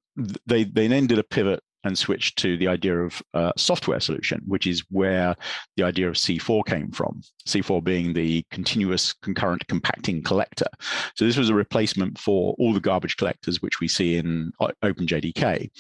[0.45, 4.43] they they then did a pivot and switched to the idea of a software solution,
[4.47, 5.37] which is where
[5.77, 7.21] the idea of C4 came from.
[7.47, 10.67] C4 being the continuous concurrent compacting collector.
[11.15, 14.69] So this was a replacement for all the garbage collectors which we see in uh,
[14.83, 15.71] OpenJDK,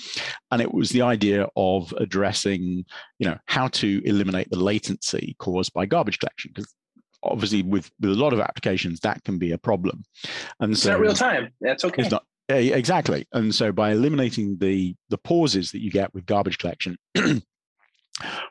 [0.50, 2.84] and it was the idea of addressing,
[3.18, 6.72] you know, how to eliminate the latency caused by garbage collection because
[7.22, 10.04] obviously with, with a lot of applications that can be a problem
[10.60, 13.26] and it's so not real time that's okay it's not yeah, exactly.
[13.32, 16.96] And so by eliminating the the pauses that you get with garbage collection,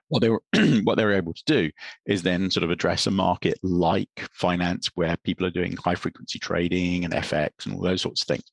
[0.10, 0.42] what they were
[0.84, 1.72] what they were able to do
[2.06, 6.40] is then sort of address a market like finance where people are doing high frequency
[6.40, 8.44] trading and FX and all those sorts of things.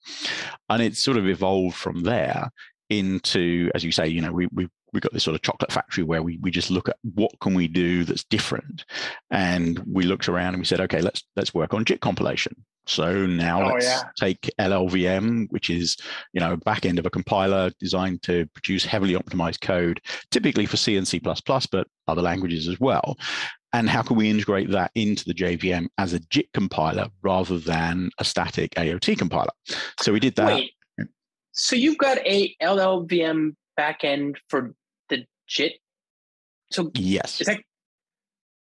[0.68, 2.50] And it's sort of evolved from there
[2.88, 6.04] into, as you say, you know, we we we got this sort of chocolate factory
[6.04, 8.84] where we we just look at what can we do that's different
[9.30, 12.54] and we looked around and we said okay let's let's work on JIT compilation
[12.86, 14.02] so now oh, let's yeah.
[14.18, 15.96] take LLVM, which is
[16.32, 20.00] you know back end of a compiler designed to produce heavily optimized code,
[20.30, 23.16] typically for C and C++, but other languages as well.
[23.72, 28.10] And how can we integrate that into the JVM as a JIT compiler rather than
[28.18, 29.52] a static AOT compiler?
[30.00, 30.54] So we did that.
[30.54, 30.72] Wait,
[31.52, 34.74] so you've got a LLVM backend for
[35.56, 35.72] the JIT.
[36.70, 37.60] So yes, is that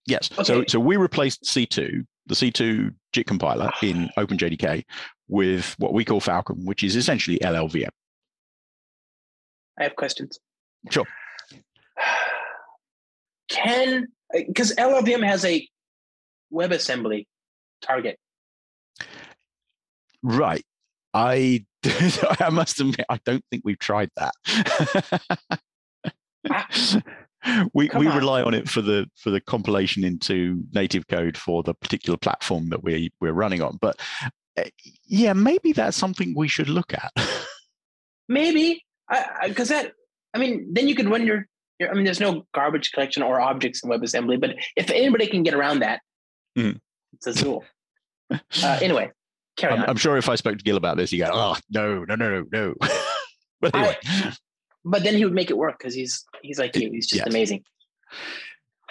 [0.07, 0.31] Yes.
[0.33, 0.45] Okay.
[0.45, 3.79] So so we replaced C2 the C2 JIT compiler ah.
[3.83, 4.85] in OpenJDK
[5.29, 7.89] with what we call Falcon, which is essentially LLVM.
[9.79, 10.39] I have questions.
[10.91, 11.07] Sure.
[13.49, 14.09] Can
[14.47, 15.67] because LLVM has a
[16.53, 17.27] WebAssembly
[17.83, 18.19] target.
[20.23, 20.65] Right.
[21.13, 25.61] I I must admit I don't think we've tried that.
[27.75, 28.17] We Come we on.
[28.17, 32.69] rely on it for the for the compilation into native code for the particular platform
[32.69, 33.79] that we we're running on.
[33.81, 34.01] But
[34.57, 34.69] eh,
[35.07, 37.13] yeah, maybe that's something we should look at.
[38.29, 38.85] maybe
[39.45, 39.93] because that
[40.35, 41.47] I mean, then you could run your,
[41.79, 45.43] your I mean, there's no garbage collection or objects in WebAssembly, but if anybody can
[45.43, 46.01] get around that,
[46.57, 46.79] mm.
[47.13, 47.65] it's Azul.
[48.31, 48.39] uh,
[48.81, 49.11] anyway,
[49.57, 49.91] carry I'm, on.
[49.91, 52.31] I'm sure if I spoke to Gil about this, you go, oh no, no, no,
[52.31, 52.75] no, no.
[53.61, 53.97] but anyway.
[54.05, 54.37] I,
[54.85, 56.91] but then he would make it work because he's he's like you.
[56.91, 57.27] He's just yes.
[57.29, 57.63] amazing.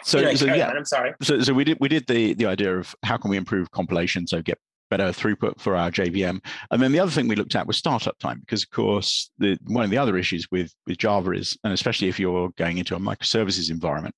[0.04, 1.13] So, anyway, so yeah, on, I'm sorry.
[1.21, 4.25] So, so we did we did the the idea of how can we improve compilation
[4.27, 4.58] so get
[4.89, 6.43] better throughput for our JVM.
[6.69, 9.58] And then the other thing we looked at was startup time, because of course the
[9.67, 12.95] one of the other issues with with Java is, and especially if you're going into
[12.95, 14.15] a microservices environment,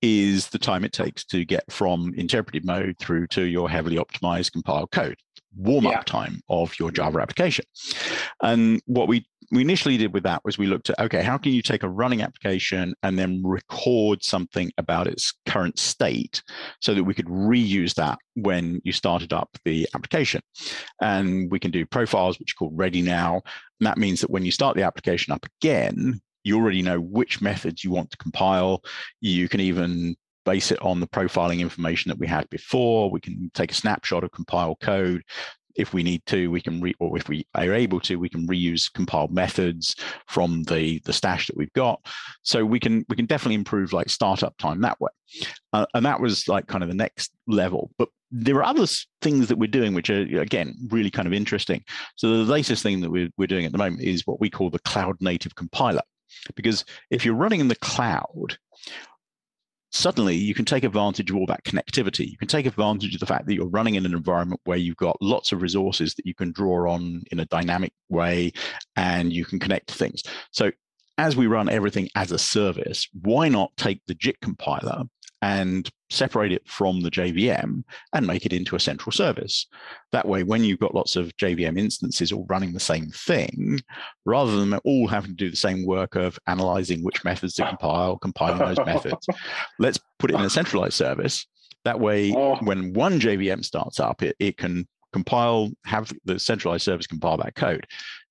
[0.00, 4.52] is the time it takes to get from interpreted mode through to your heavily optimized
[4.52, 5.16] compiled code.
[5.56, 6.02] Warm up Yeah.
[6.02, 7.64] time of your Java application.
[8.42, 11.52] And what we we initially did with that was we looked at okay, how can
[11.52, 16.42] you take a running application and then record something about its current state
[16.80, 20.40] so that we could reuse that when you started up the application.
[21.00, 23.34] And we can do profiles, which are called ReadyNow.
[23.34, 27.40] And that means that when you start the application up again, you already know which
[27.40, 28.82] methods you want to compile.
[29.20, 33.10] You can even base it on the profiling information that we had before.
[33.10, 35.22] We can take a snapshot of compiled code.
[35.74, 38.46] If we need to, we can re or if we are able to, we can
[38.46, 39.96] reuse compiled methods
[40.28, 42.00] from the the stash that we've got.
[42.42, 45.10] So we can we can definitely improve like startup time that way.
[45.72, 47.90] Uh, and that was like kind of the next level.
[47.98, 48.86] But there are other
[49.20, 51.82] things that we're doing which are again really kind of interesting.
[52.16, 54.70] So the latest thing that we're, we're doing at the moment is what we call
[54.70, 56.02] the cloud native compiler.
[56.56, 58.58] Because if you're running in the cloud,
[59.94, 62.28] suddenly you can take advantage of all that connectivity.
[62.28, 64.96] You can take advantage of the fact that you're running in an environment where you've
[64.96, 68.52] got lots of resources that you can draw on in a dynamic way
[68.96, 70.22] and you can connect things.
[70.50, 70.72] So
[71.16, 75.04] as we run everything as a service, why not take the JIT compiler
[75.44, 77.82] and separate it from the JVM
[78.14, 79.66] and make it into a central service?
[80.12, 83.80] That way, when you've got lots of JVM instances all running the same thing,
[84.24, 88.16] rather than all having to do the same work of analyzing which methods to compile,
[88.18, 89.26] compiling those methods,
[89.78, 91.46] let's put it in a centralized service.
[91.84, 92.56] That way, Oh.
[92.62, 97.54] when one JVM starts up, it, it can compile, have the centralized service compile that
[97.54, 97.86] code.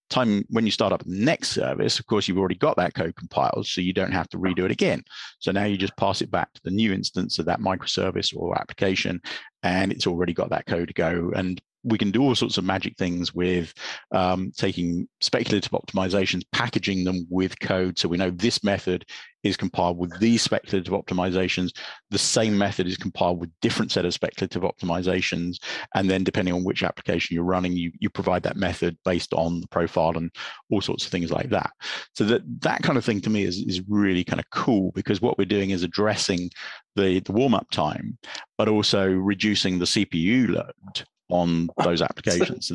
[0.10, 3.16] Time when you start up the next service, of course, you've already got that code
[3.16, 5.04] compiled, so you don't have to redo it again.
[5.40, 8.60] So now you just pass it back to the new instance of that microservice or
[8.60, 9.22] application,
[9.64, 11.32] and it's already got that code to go.
[11.36, 13.74] And we can do all sorts of magic things with
[14.12, 18.00] um, taking speculative optimizations, packaging them with code.
[18.00, 19.06] So we know this method
[19.44, 21.72] is compiled with these speculative optimizations.
[22.10, 25.58] The same method is compiled with different set of speculative optimizations.
[25.96, 29.60] And then depending on which application you're running, you, you provide that method based on
[29.60, 30.32] the profile and
[30.70, 31.72] all sorts of things like that.
[32.16, 35.22] So that that kind of thing to me is, is really kind of cool because
[35.22, 36.50] what we're doing is addressing
[36.96, 38.18] the, the warm-up time,
[38.58, 42.72] but also reducing the CPU load on those applications.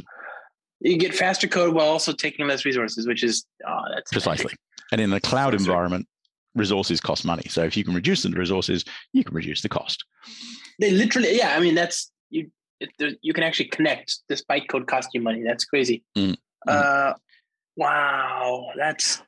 [0.81, 4.53] You get faster code while also taking less resources, which is oh, that's Precisely.
[4.93, 5.73] And in a cloud That's right.
[5.73, 6.07] environment,
[6.55, 7.47] resources cost money.
[7.49, 10.05] So if you can reduce the resources, you can reduce the cost.
[10.81, 11.55] They literally, yeah.
[11.57, 12.51] I mean, that's you.
[12.81, 15.43] It, there, you can actually connect despite code cost you money.
[15.45, 16.05] That's crazy.
[16.17, 17.13] Mm, Uh,
[17.77, 19.21] wow, that's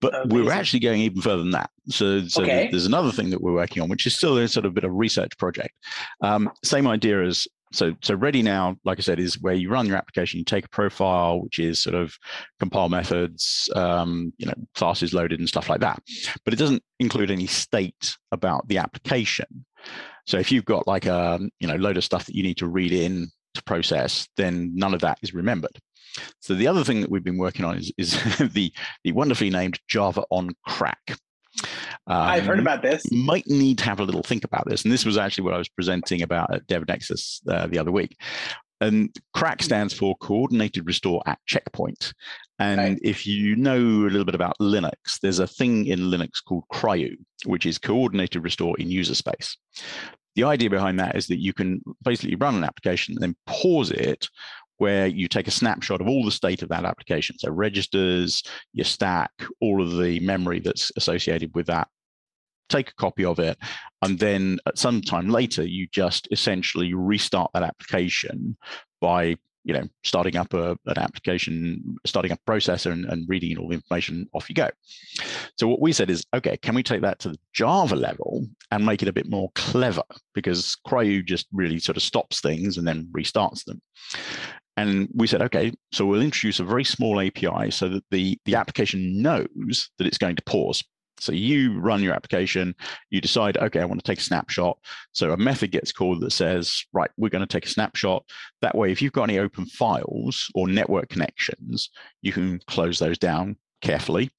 [0.00, 1.70] But we're actually going even further than that.
[1.90, 2.68] So, so Okay.
[2.70, 4.92] there's another thing that we're working on, which is still a sort of bit of
[4.94, 5.74] research project.
[6.22, 7.94] Um, same idea as so.
[8.02, 10.38] So ReadyNow, like I said, is where you run your application.
[10.38, 12.14] You take a profile, which is sort of
[12.58, 16.02] compile methods, um, you know, classes loaded and stuff like that.
[16.44, 19.64] But it doesn't include any state about the application.
[20.26, 22.66] So if you've got like a you know load of stuff that you need to
[22.66, 25.78] read in to process, then none of that is remembered.
[26.40, 28.72] So the other thing that we've been working on is, is the,
[29.04, 31.18] the wonderfully named Java on CRaC.
[32.08, 33.02] I've heard Um, about this.
[33.12, 34.82] might need to have a little think about this.
[34.84, 38.16] And this was actually what I was presenting about at DevNexus uh, the other week.
[38.80, 42.14] And CRAC stands for Coordinated Restore at Checkpoint.
[42.60, 42.98] And Right.
[43.02, 47.16] if you know a little bit about Linux, there's a thing in Linux called CRIU,
[47.44, 49.56] which is Coordinated Restore in User Space.
[50.36, 53.90] The idea behind that is that you can basically run an application and then pause
[53.90, 54.28] it
[54.76, 57.36] where you take a snapshot of all the state of that application.
[57.36, 61.88] So registers, your stack, all of the memory that's associated with that.
[62.68, 63.58] Take a copy of it,
[64.02, 68.56] and then at some time later, you just essentially restart that application
[69.00, 73.56] by you know starting up a, an application, starting up a processor, and, and reading
[73.58, 74.28] all the information.
[74.32, 74.68] Off you go.
[75.56, 78.84] So what we said is, okay, can we take that to the Java level and
[78.84, 80.02] make it a bit more clever?
[80.34, 83.80] Because CRIU just really sort of stops things and then restarts them.
[84.78, 88.54] And we said, okay, so we'll introduce a very small API so that the, the
[88.54, 90.84] application knows that it's going to pause.
[91.20, 92.74] So you run your application,
[93.10, 94.78] you decide, okay, I want to take a snapshot.
[95.12, 98.24] So a method gets called that says, right, we're going to take a snapshot.
[98.62, 101.90] That way, if you've got any open files or network connections,
[102.22, 104.30] you can close those down carefully.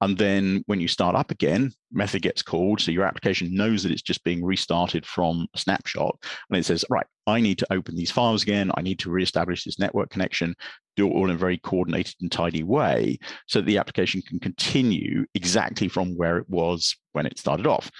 [0.00, 2.80] And then when you start up again, method gets called.
[2.80, 6.16] So your application knows that it's just being restarted from a snapshot.
[6.50, 8.70] And it says, right, I need to open these files again.
[8.74, 10.54] I need to reestablish this network connection,
[10.96, 14.38] do it all in a very coordinated and tidy way so that the application can
[14.38, 17.90] continue exactly from where it was when it started off.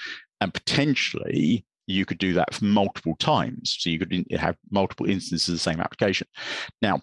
[0.40, 3.76] And potentially you could do that for multiple times.
[3.78, 6.26] So you could have multiple instances of the same application.
[6.80, 7.00] Now,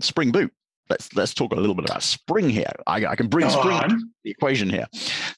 [0.00, 0.52] Spring Boot.
[0.90, 2.72] Let's let's talk a little bit about Spring here.
[2.86, 4.12] I, I can bring Go Spring on.
[4.24, 4.86] the equation here.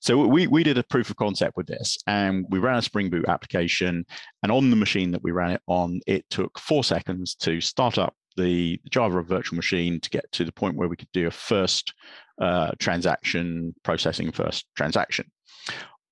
[0.01, 3.11] So we we did a proof of concept with this, and we ran a Spring
[3.11, 4.07] Boot application.
[4.45, 7.99] And on the machine that we ran it on, it took four seconds to start
[7.99, 11.31] up the Java virtual machine to get to the point where we could do a
[11.31, 11.95] first
[12.41, 15.31] uh, transaction processing first transaction.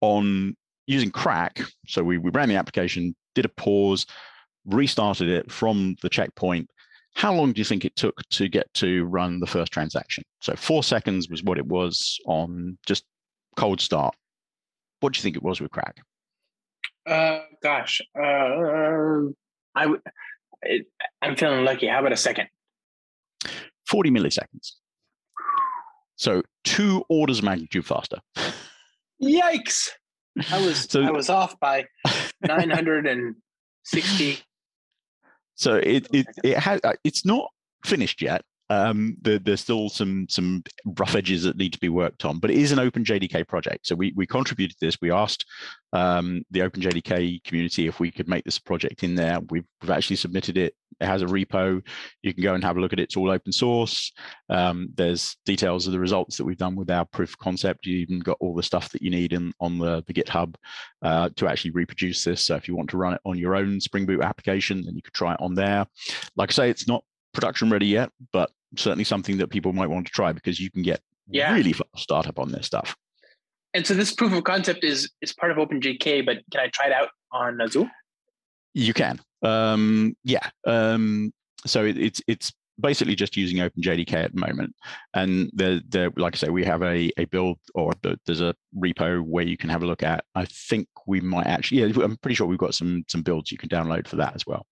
[0.01, 0.57] On
[0.87, 4.07] using CRaC, so we, we ran the application, did a pause,
[4.67, 6.69] restarted it from the checkpoint.
[7.15, 10.25] How long do you think it took to get to run the first transaction?
[10.41, 13.05] So four seconds was what it was on just
[13.57, 14.15] cold start.
[15.01, 15.95] What do you think it was with CRaC?
[17.07, 19.33] Uh, gosh, uh,
[19.75, 19.95] I
[20.63, 20.85] would.
[21.23, 21.87] I'm feeling lucky.
[21.87, 22.49] How about a second?
[23.89, 24.73] 40 milliseconds.
[26.17, 28.19] So two orders of magnitude faster.
[29.23, 29.91] Yikes!
[30.51, 31.87] I was so, I was off by
[32.43, 34.39] 960.
[35.55, 37.51] So it it it has uh, it's not
[37.85, 38.45] finished yet.
[38.71, 40.63] Um, there, there's still some some
[40.99, 43.87] rough edges that need to be worked on, but it is an OpenJDK project.
[43.87, 44.99] So we we contributed this.
[45.01, 45.45] We asked
[45.93, 49.41] um, the OpenJDK community if we could make this project in there.
[49.51, 50.75] We've, we've actually submitted it.
[51.01, 51.81] It has a repo.
[52.23, 53.05] You can go and have a look at it.
[53.05, 54.13] It's all open source.
[54.49, 57.87] Um, there's details of the results that we've done with our proof of concept.
[57.87, 60.57] You even got all the stuff that you need in on the, the GitHub
[61.03, 62.45] uh, to actually reproduce this.
[62.45, 65.03] So if you want to run it on your own Spring Boot application, then you
[65.03, 65.87] could try it on there.
[66.37, 70.07] Like I say, it's not production ready yet, but certainly something that people might want
[70.07, 71.55] to try because you can get yeah.
[71.55, 72.97] really fast startup on this stuff.
[73.75, 76.87] And so this proof of concept is is part of OpenJDK, but can I try
[76.87, 77.89] it out on Azul?
[78.75, 79.21] You can.
[79.43, 80.49] Um, yeah.
[80.67, 81.33] Um,
[81.67, 84.75] so it, it's it's basically just using OpenJDK at the moment,
[85.15, 87.93] and there, there, like I say, we have a a build or
[88.25, 90.25] there's a repo where you can have a look at.
[90.35, 91.83] I think we might actually.
[91.83, 94.47] Yeah, I'm pretty sure we've got some some builds you can download for that as
[94.47, 94.67] well.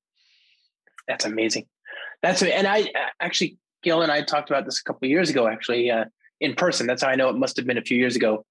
[1.07, 1.67] That's amazing.
[2.23, 2.91] That's and I
[3.21, 6.07] actually Gil and I talked about this a couple years ago, actually, uh,
[6.41, 6.89] in person.
[6.89, 8.45] That's how I know it must have been a few years ago.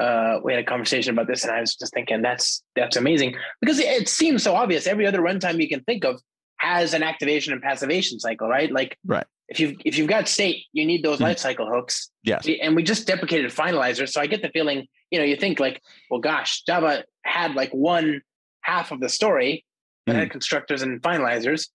[0.00, 3.36] Uh, we had a conversation about this, and I was just thinking that's that's amazing
[3.60, 4.86] because it, it seems so obvious.
[4.86, 6.18] Every other runtime you can think of
[6.56, 8.72] has an activation and passivation cycle, right?
[8.72, 9.26] Like, right.
[9.50, 11.26] If you've if you've got state, you need those mm.
[11.26, 12.10] lifecycle hooks.
[12.22, 12.48] Yes.
[12.62, 15.82] And we just deprecated finalizers, so I get the feeling, you know, you think like,
[16.10, 18.22] well, gosh, Java had like one
[18.62, 19.66] half of the story
[20.06, 20.20] that mm.
[20.20, 21.68] had constructors and finalizers,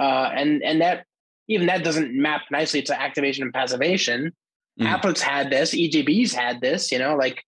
[0.00, 1.04] uh, and and that
[1.48, 4.32] even that doesn't map nicely to activation and passivation.
[4.80, 4.86] Mm.
[4.94, 7.42] Applets had this, EJBs had this, you know, like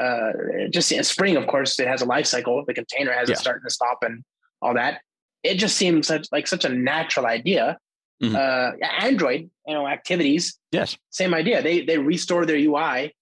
[0.00, 0.32] uh,
[0.70, 2.64] just in Spring, of course, it has a life cycle.
[2.66, 3.34] The container has yeah.
[3.34, 4.22] a start and a stop and
[4.60, 5.00] all that.
[5.42, 7.78] It just seems such like such a natural idea.
[8.22, 8.34] Mm-hmm.
[8.34, 10.58] Uh, Android, you know, activities.
[10.72, 10.96] Yes.
[11.10, 11.62] Same idea.
[11.62, 13.14] They they restore their UI,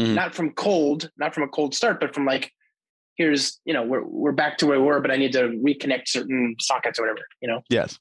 [0.00, 0.14] mm-hmm.
[0.14, 2.50] not from cold, not from a cold start, but from like
[3.18, 6.08] here's you know we're we're back to where we were but i need to reconnect
[6.08, 7.60] certain sockets or whatever you know?
[7.68, 7.98] Yes.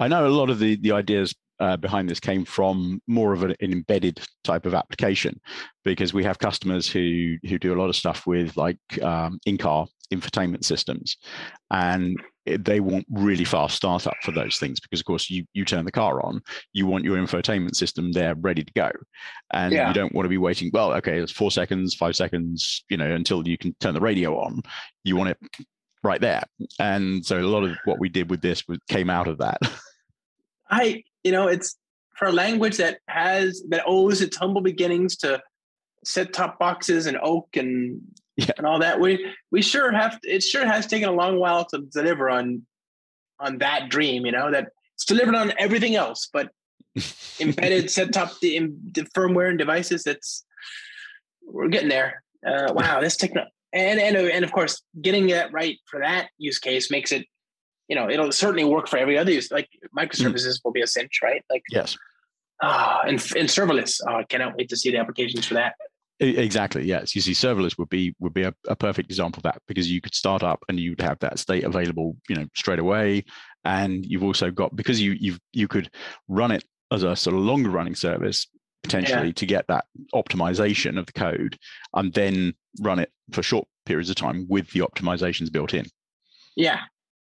[0.00, 3.42] I know a lot of the the ideas uh, behind this came from more of
[3.44, 5.40] an, embedded type of application.
[5.84, 9.86] Because we have customers who who do a lot of stuff with like um, in-car
[10.12, 11.16] infotainment systems.
[11.70, 15.84] And they want really fast startup for those things because of course you you turn
[15.84, 16.40] the car on
[16.72, 18.90] you want your infotainment system there ready to go.
[19.52, 19.88] And yeah.
[19.88, 23.10] you don't want to be waiting well okay it's four seconds five seconds you know
[23.10, 24.62] until you can turn the radio on.
[25.04, 25.38] You want it
[26.02, 26.42] right there.
[26.78, 29.58] And so a lot of what we did with this was, came out of that.
[30.70, 31.76] I you know it's
[32.16, 35.42] for a language that has that owes its humble beginnings to
[36.04, 38.00] set top boxes and oak and
[38.36, 38.46] yeah.
[38.56, 39.00] and all that.
[39.00, 42.62] We we sure have to, it sure has taken a long while to deliver on
[43.40, 44.26] on that dream.
[44.26, 46.50] You know that it's delivered on everything else, but
[47.40, 48.58] embedded set top the,
[48.92, 50.02] the, firmware and devices.
[50.02, 50.44] That's
[51.44, 52.22] we're getting there.
[52.46, 56.58] Uh, wow, this techno and and and of course getting that right for that use
[56.58, 57.26] case makes it.
[57.92, 59.50] You know, it'll certainly work for every other use.
[59.50, 60.60] Like microservices mm.
[60.64, 61.44] will be a cinch, right?
[61.50, 61.94] Like yes.
[62.62, 64.00] Ah, and, and serverless.
[64.08, 65.74] Oh, I cannot wait to see the applications for that.
[66.20, 66.86] Exactly.
[66.86, 67.14] Yes.
[67.14, 70.00] You see, serverless would be would be a, a, perfect example of that because you
[70.00, 73.24] could start up and you'd have that state available, you know, straight away.
[73.66, 75.90] And you've also got because you you you could
[76.28, 78.46] run it as a sort of longer running service
[78.82, 79.32] potentially yeah.
[79.34, 79.84] to get that
[80.14, 81.58] optimization of the code
[81.92, 85.84] and then run it for short periods of time with the optimizations built in.
[86.56, 86.80] Yeah.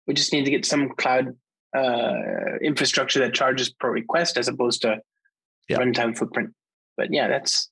[0.06, 1.36] We just need to get some cloud
[1.76, 5.00] uh, infrastructure that charges per request as opposed to
[5.68, 5.78] yeah.
[5.78, 6.50] runtime footprint.
[6.96, 7.70] But yeah, that's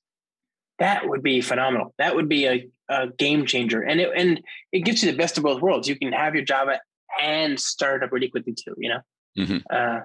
[0.79, 1.93] that would be phenomenal.
[1.97, 5.37] That would be a, a game changer, and it and it gives you the best
[5.37, 5.87] of both worlds.
[5.87, 6.79] You can have your Java
[7.21, 8.73] and start up really quickly too.
[8.77, 8.99] You know,
[9.37, 9.57] mm-hmm.
[9.69, 9.99] uh,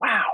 [0.00, 0.24] wow,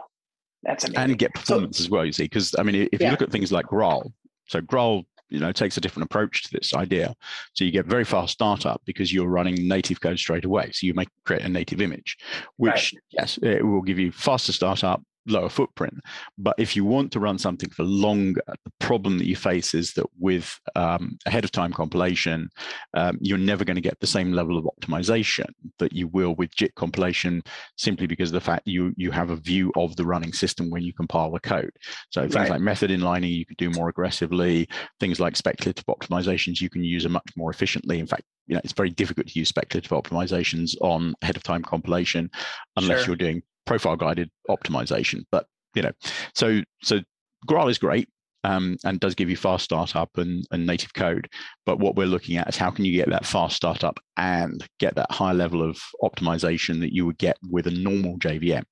[0.62, 1.11] that's amazing.
[1.11, 2.06] And get performance so, as well.
[2.06, 3.06] You see, because I mean, if yeah.
[3.06, 4.12] you look at things like Graal,
[4.48, 7.14] so Graal you know takes a different approach to this idea
[7.55, 10.95] so you get very fast startup because you're running native code straight away so you
[10.95, 12.18] make create a native image
[12.57, 13.03] which right.
[13.11, 15.95] yes it will give you faster startup lower footprint.
[16.39, 19.93] But if you want to run something for longer, the problem that you face is
[19.95, 22.49] that with um, ahead of time compilation,
[22.95, 25.47] um, you're never going to get the same level of optimization
[25.79, 27.43] that you will with JIT compilation,
[27.77, 30.83] simply because of the fact you you have a view of the running system when
[30.83, 31.73] you compile the code.
[32.11, 32.51] So things right.
[32.51, 34.68] like method inlining you can do more aggressively.
[34.99, 37.99] Things like speculative optimizations you can use much more efficiently.
[37.99, 41.62] In fact, you know it's very difficult to use speculative optimizations on ahead of time
[41.62, 42.31] compilation
[42.77, 43.09] unless sure.
[43.09, 45.25] you're doing profile guided optimization.
[45.31, 45.47] But
[45.77, 45.93] you know,
[46.35, 46.99] so so
[47.47, 48.09] Graal is great
[48.43, 51.29] um, and does give you fast startup and, and native code.
[51.64, 54.97] But what we're looking at is how can you get that fast startup and get
[54.97, 58.64] that high level of optimization that you would get with a normal JVM.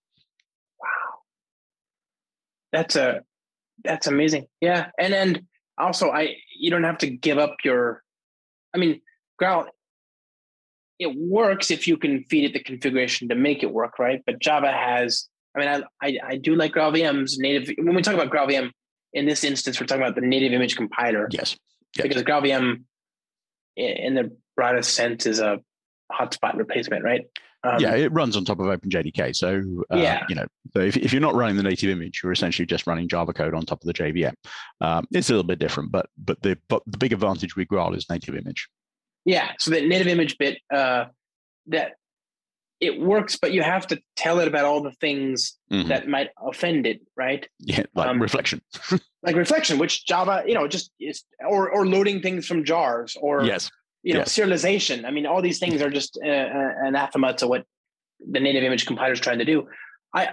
[0.81, 1.19] Wow,
[2.73, 3.21] that's a
[3.85, 4.47] that's amazing.
[4.61, 5.43] Yeah, and and
[5.79, 8.03] also I you don't have to give up your.
[8.75, 9.01] I mean,
[9.41, 9.67] Graal
[10.99, 14.23] it works if you can feed it the configuration to make it work, right?
[14.27, 17.75] But Java has, I mean, I, I, I do like GraalVM's native.
[17.79, 18.71] When we talk about GraalVM,
[19.15, 21.29] in this instance, we're talking about the native image compiler.
[21.31, 21.57] Yes.
[21.97, 22.07] yes.
[22.07, 22.83] Because GraalVM,
[23.77, 25.61] in the broadest sense, is a
[26.13, 27.27] hotspot replacement, right?
[27.65, 29.35] Um, yeah, it runs on top of OpenJDK.
[29.35, 30.25] So, uh, yeah.
[30.29, 33.09] you know, so if, if you're not running the native image, you're essentially just running
[33.09, 34.35] Java code on top of the JVM.
[34.81, 37.97] Um, it's a little bit different, but but the but the big advantage with Graal
[37.97, 38.69] is native image.
[39.29, 41.05] Yeah, so the native image bit uh,
[41.67, 41.97] that
[42.81, 45.87] it works, but you have to tell it about all the things mm-hmm.
[45.91, 47.47] that might offend it, right?
[47.59, 48.63] Yeah, like um, reflection,
[49.23, 53.45] like reflection, which Java, you know, just is, or or loading things from jars, or
[53.45, 53.71] yes,
[54.03, 54.35] you know, yes.
[54.35, 55.05] serialization.
[55.05, 57.67] I mean, all these things are just uh, uh anathema to what
[58.27, 59.69] the native image compiler is trying to do.
[60.15, 60.31] I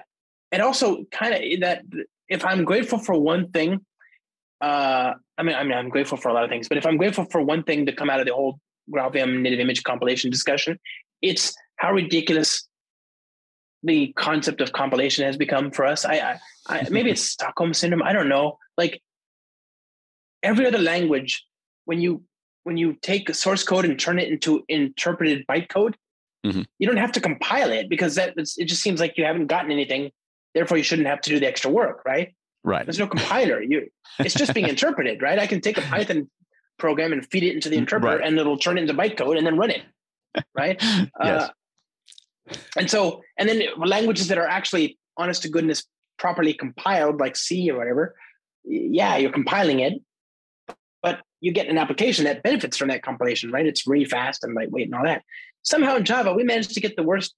[0.53, 1.83] and also kind of that
[2.29, 3.85] if I'm grateful for one thing,
[4.61, 6.95] uh, I mean, I mean, I'm grateful for a lot of things, but if I'm
[6.95, 8.57] grateful for one thing to come out of the whole
[8.93, 10.79] GraalVM native image compilation discussion.
[11.21, 12.67] It's how ridiculous
[13.83, 16.05] the concept of compilation has become for us.
[16.05, 18.03] I, I, I maybe it's Stockholm syndrome.
[18.03, 18.57] I don't know.
[18.77, 19.01] Like
[20.43, 21.45] every other language,
[21.85, 22.23] when you
[22.63, 25.93] when you take source code and turn it into interpreted bytecode,
[26.45, 26.63] mm-hmm.
[26.79, 29.71] you don't have to compile it because that it just seems like you haven't gotten
[29.71, 30.11] anything.
[30.55, 32.33] Therefore, you shouldn't have to do the extra work, right?
[32.63, 32.83] Right.
[32.85, 33.61] There's no compiler.
[33.61, 35.37] You, it's just being interpreted, right?
[35.37, 36.29] I can take a Python
[36.77, 38.27] program and feed it into the interpreter right.
[38.27, 39.83] and it'll turn it into bytecode and then run it
[40.57, 41.09] right yes.
[41.19, 41.49] Uh,
[42.77, 45.83] and so and then languages that are actually honest to goodness
[46.17, 48.15] properly compiled like c or whatever
[48.65, 49.93] yeah you're compiling it
[51.01, 54.53] but you get an application that benefits from that compilation right it's really fast and
[54.53, 55.23] lightweight and all that
[55.63, 57.33] somehow in java we managed to get the worst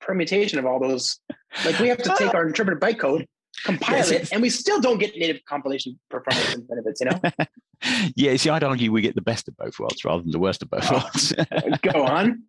[0.00, 1.18] permutation of all those
[1.64, 3.26] like we have to take our interpreted bytecode
[3.64, 7.46] compile yes, it, and we still don't get native compilation performance and benefits, you know?
[8.16, 10.62] yeah, see, I'd argue we get the best of both worlds rather than the worst
[10.62, 11.34] of both oh, worlds.
[11.82, 12.42] go on.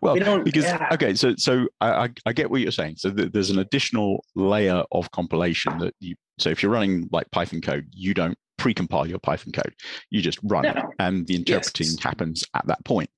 [0.00, 0.88] Well, we because, yeah.
[0.92, 2.96] okay, so so I, I get what you're saying.
[2.98, 7.30] So th- there's an additional layer of compilation that you, so if you're running like
[7.32, 9.74] Python code, you don't pre-compile your Python code.
[10.10, 10.70] You just run no.
[10.70, 12.02] it and the interpreting yes.
[12.02, 13.10] happens at that point.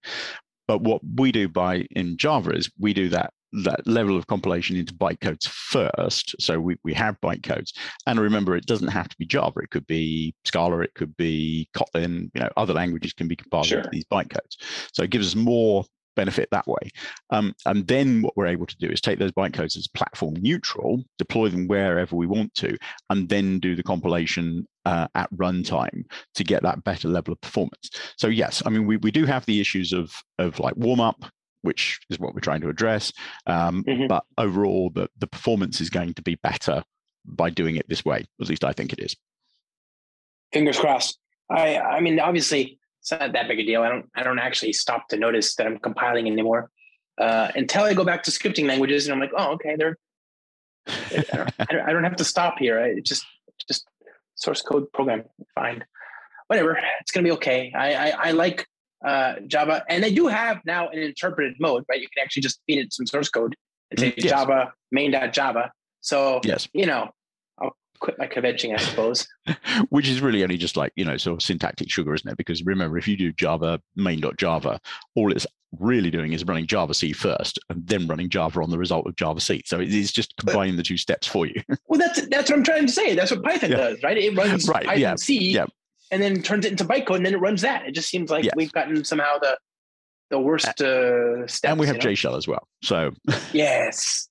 [0.67, 4.77] But what we do by in Java is we do that that level of compilation
[4.77, 6.35] into bytecodes first.
[6.41, 7.73] So we, we have bytecodes.
[8.07, 9.61] And remember, it doesn't have to be Java.
[9.61, 13.67] It could be Scala, it could be Kotlin, you know, other languages can be compiled
[13.67, 13.79] sure.
[13.79, 14.57] into these bytecodes.
[14.93, 15.85] So it gives us more
[16.19, 16.91] benefit that way.
[17.31, 21.05] Um, and then what we're able to do is take those bytecodes as platform neutral,
[21.17, 22.77] deploy them wherever we want to,
[23.09, 27.91] and then do the compilation uh, at runtime to get that better level of performance.
[28.17, 31.25] So yes, I mean we, we do have the issues of of like warm up,
[31.69, 33.13] which is what we're trying to address.
[33.47, 34.07] Um, mm-hmm.
[34.07, 36.83] But overall, the, the performance is going to be better
[37.27, 38.25] by doing it this way.
[38.41, 39.15] At least I think it is.
[40.51, 41.19] Fingers crossed.
[41.51, 43.83] I I mean, obviously, it's not that big a deal.
[43.83, 46.71] I don't I don't actually stop to notice that I'm compiling anymore
[47.21, 49.97] uh, until I go back to scripting languages, and I'm like, oh, okay, they're.
[50.89, 52.81] I don't, I don't have to stop here.
[52.81, 53.27] I just
[53.69, 53.87] just
[54.37, 55.25] source code program.
[55.55, 55.85] Fine,
[56.47, 56.81] whatever.
[57.03, 57.73] It's gonna be okay.
[57.77, 58.67] I I, I like
[59.05, 62.01] uh, Java, and they do have now an interpreted mode, right?
[62.01, 63.55] You can actually just feed it some source code
[63.91, 64.31] and say yes.
[64.31, 65.71] Java main.java.
[66.01, 67.11] So yes, you know,
[67.61, 69.27] I'll quit my kvetching, I suppose.
[69.91, 72.37] Which is really only just like you know, sort of syntactic sugar, isn't it?
[72.37, 74.81] Because remember, if you do Java main.java,
[75.15, 75.47] all it's
[75.79, 79.67] really doing is running javac first and then running Java on the result of javac.
[79.67, 81.63] So it's just combining the two steps for you.
[81.87, 83.15] well, that's that's what I'm trying to say.
[83.15, 83.77] That's what Python yeah.
[83.77, 84.17] does, right?
[84.17, 85.15] It runs right, Python yeah.
[85.17, 85.67] C yeah
[86.11, 87.87] and then turns it into bytecode, and then it runs that.
[87.87, 88.55] It just seems like yes.
[88.57, 89.59] we've gotten somehow the
[90.31, 91.71] the worst uh, steps.
[91.71, 92.11] And we have you know?
[92.11, 92.67] JShell as well.
[92.83, 93.13] So
[93.53, 94.29] yes,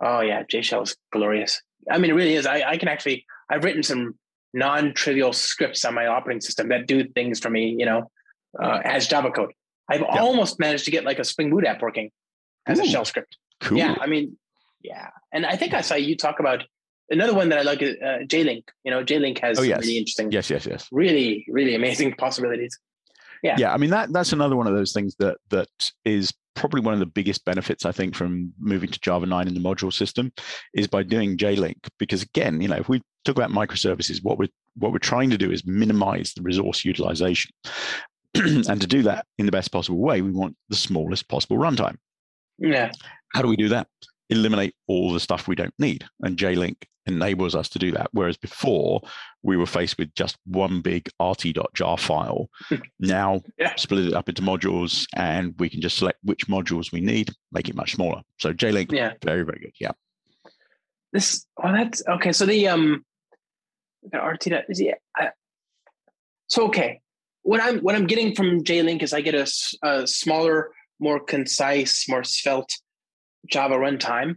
[0.00, 1.60] oh yeah, JShell is glorious.
[1.90, 2.46] I mean, it really is.
[2.46, 4.16] I, I can actually I've written some
[4.54, 7.76] non-trivial scripts on my operating system that do things for me.
[7.78, 8.10] You know,
[8.60, 9.52] uh, as Java code.
[9.88, 10.20] I've yep.
[10.20, 12.10] almost managed to get like a Spring Boot app working
[12.66, 13.36] as Ooh, a shell script.
[13.60, 13.78] Cool.
[13.78, 14.36] Yeah, I mean,
[14.82, 16.64] yeah, and I think I saw you talk about
[17.10, 18.64] another one that I like is uh, JLink.
[18.84, 19.80] You know, JLink has Oh, yes.
[19.80, 20.88] really interesting, Yes, yes, yes.
[20.92, 22.78] really, really amazing possibilities.
[23.42, 23.56] Yeah.
[23.58, 25.68] yeah i mean that that's another one of those things that that
[26.06, 29.52] is probably one of the biggest benefits i think from moving to java 9 in
[29.52, 30.32] the module system
[30.74, 34.48] is by doing jlink because again you know if we talk about microservices what we're
[34.76, 37.50] what we're trying to do is minimize the resource utilization
[38.34, 41.96] and to do that in the best possible way we want the smallest possible runtime
[42.58, 42.90] Yeah.
[43.34, 43.86] how do we do that
[44.30, 46.76] eliminate all the stuff we don't need and jlink
[47.06, 49.00] enables us to do that whereas before
[49.42, 52.48] we were faced with just one big rt.jar file
[53.00, 53.74] now Yeah.
[53.76, 57.68] split it up into modules and we can just select which modules we need make
[57.68, 59.12] it much smaller so jlink Yeah.
[59.24, 59.92] very very good yeah
[61.12, 62.32] This oh that's okay.
[62.32, 63.04] So the um
[64.12, 64.94] the RT is yeah.
[65.16, 65.30] I,
[66.48, 67.00] so okay.
[67.42, 72.24] What I'm what I'm getting from JLink is I get a smaller, more concise, more
[72.24, 72.74] svelte
[73.50, 74.36] Java runtime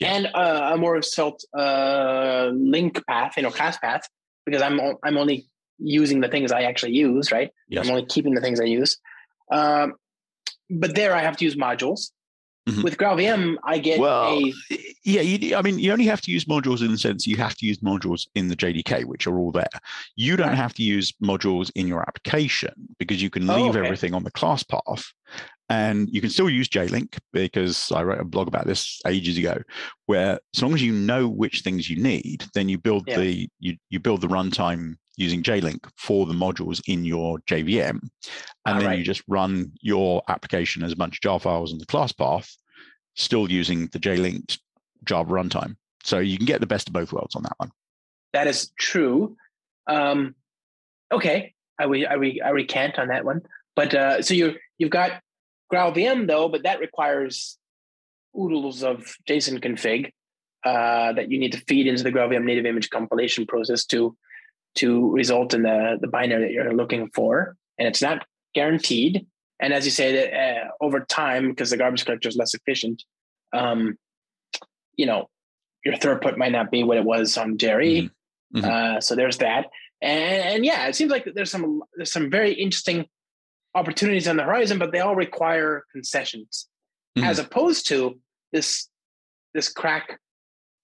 [0.00, 0.14] Yeah.
[0.14, 4.02] and uh, a more svelte uh, link path, you know, class path,
[4.46, 5.46] because I'm o- I'm only
[5.78, 7.50] using the things I actually use, right?
[7.68, 8.98] yes I'm only keeping the things I use.
[9.52, 9.94] Um,
[10.70, 12.10] but there I have to use modules.
[12.68, 12.84] Mhm.
[12.84, 14.52] With GraalVM, I get Well, a
[15.04, 17.56] yeah, you, I mean, you only have to use modules in the sense you have
[17.56, 19.68] to use modules in the JDK, which are all there.
[20.16, 23.84] You don't have to use modules in your application because you can Oh, leave okay.
[23.86, 25.04] everything on the class path.
[25.70, 29.62] And you can still use JLink because I wrote a blog about this ages ago,
[30.06, 33.18] where as long as you know which things you need, then you build Yeah.
[33.20, 38.00] the you, you build the runtime using JLink for the modules in your JVM.
[38.66, 38.98] And then right.
[38.98, 42.50] you just run your application as a bunch of jar files in the class path,
[43.14, 44.58] still using the JLink
[45.04, 45.76] Java runtime.
[46.02, 47.70] So you can get the best of both worlds on that one.
[48.32, 49.36] That is true.
[49.86, 50.34] Um,
[51.12, 53.42] okay, I re, I, re, I recant on that one.
[53.76, 55.20] But uh, so you you've got
[55.72, 57.58] GraalVM though, but that requires
[58.38, 60.12] oodles of JSON config
[60.64, 64.16] uh, that you need to feed into the GraalVM native image compilation process to
[64.76, 69.26] to result in the the binary that you're looking for, and it's not guaranteed.
[69.60, 73.02] And as you say, that uh, over time, because the garbage collector is less efficient,
[73.52, 73.98] um,
[74.96, 75.28] you know,
[75.84, 78.10] your throughput might not be what it was on Jerry.
[78.54, 78.64] Mhm.
[78.64, 79.66] Uh, so there's that,
[80.02, 83.06] and, and yeah, it seems like there's some there's some very interesting
[83.74, 86.68] opportunities on the horizon, but they all require concessions,
[87.16, 87.24] Mhm.
[87.24, 88.18] as opposed to
[88.52, 88.88] this
[89.54, 90.16] this CRaC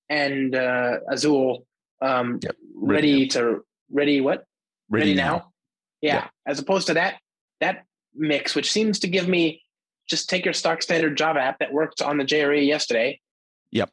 [0.09, 1.67] and uh, Azul
[2.01, 2.57] um, Yep.
[2.75, 4.45] ready to ready what
[4.89, 5.53] ready, now,
[6.01, 6.15] Yeah.
[6.15, 6.29] Yeah.
[6.47, 7.19] as opposed to that
[7.61, 7.85] that
[8.15, 9.63] mix, which seems to give me
[10.09, 13.21] just take your stock standard Java app that worked on the JRE yesterday.
[13.73, 13.91] Yep.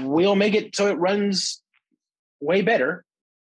[0.00, 1.62] We'll make it so it runs
[2.40, 3.04] way better.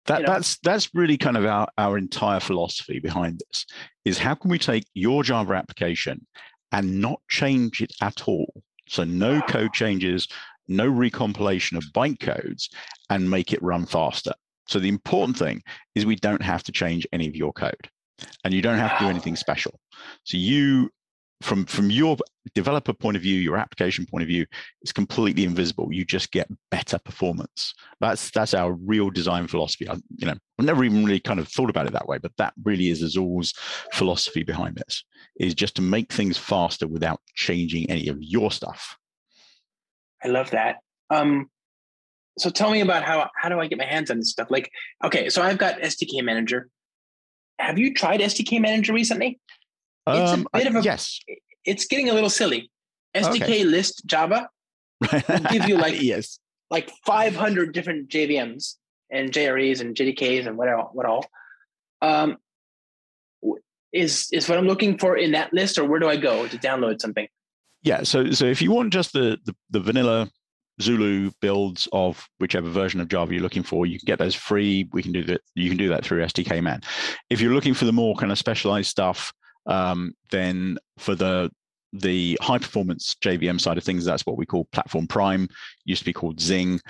[0.06, 0.32] That you know.
[0.32, 3.66] that's that's really kind of our, our entire philosophy behind this
[4.04, 6.26] is how can we take your Java application
[6.72, 8.62] and not change it at all?
[8.88, 10.26] So no code changes,
[10.66, 12.68] no recompilation of bytecodes,
[13.08, 14.32] and make it run faster.
[14.66, 15.62] So the important thing
[15.94, 17.88] is we don't have to change any of your code,
[18.44, 19.78] and you don't have to do anything special.
[20.24, 20.90] So you
[21.42, 22.16] from from your
[22.54, 24.46] developer point of view, your application point of view,
[24.82, 25.88] it's completely invisible.
[25.90, 27.74] You just get better performance.
[28.00, 29.88] That's that's our real design philosophy.
[29.88, 32.32] I, you know, I've never even really kind of thought about it that way, but
[32.38, 33.54] that really is Azul's
[33.92, 35.04] philosophy behind this.
[35.38, 38.98] Is just to make things faster without changing any of your stuff.
[40.22, 40.76] I love that.
[41.08, 41.48] Um,
[42.38, 44.50] so tell me about how how do I get my hands on this stuff?
[44.50, 44.70] Like,
[45.04, 46.68] okay, so I've got SDK Manager.
[47.58, 49.38] Have you tried SDK Manager recently?
[50.06, 51.20] It's a Um, bit of a- yes.
[51.64, 52.70] It's getting a little silly.
[53.14, 53.64] SDK Okay.
[53.64, 54.48] list Java,
[55.50, 56.38] give you, like- yes.
[56.70, 58.76] like 500 different JVMs
[59.10, 61.26] and JREs and JDKs and what all, what all.
[62.02, 62.36] Um,
[63.92, 66.56] is is what I'm looking for in that list, or where do I go to
[66.58, 67.26] download something?
[67.82, 68.04] Yeah.
[68.04, 70.30] So so if you want just the the, the vanilla
[70.80, 74.88] Zulu builds of whichever version of Java you're looking for, you can get those free.
[74.92, 75.40] We can do that.
[75.56, 76.84] You can do that through SDKMAN.
[77.30, 79.32] If you're looking for the more kind of specialized stuff,
[79.66, 81.50] um, then for the
[81.92, 85.48] the high performance JVM side of things, that's what we call Platform Prime.
[85.84, 86.80] Used to be called Zing.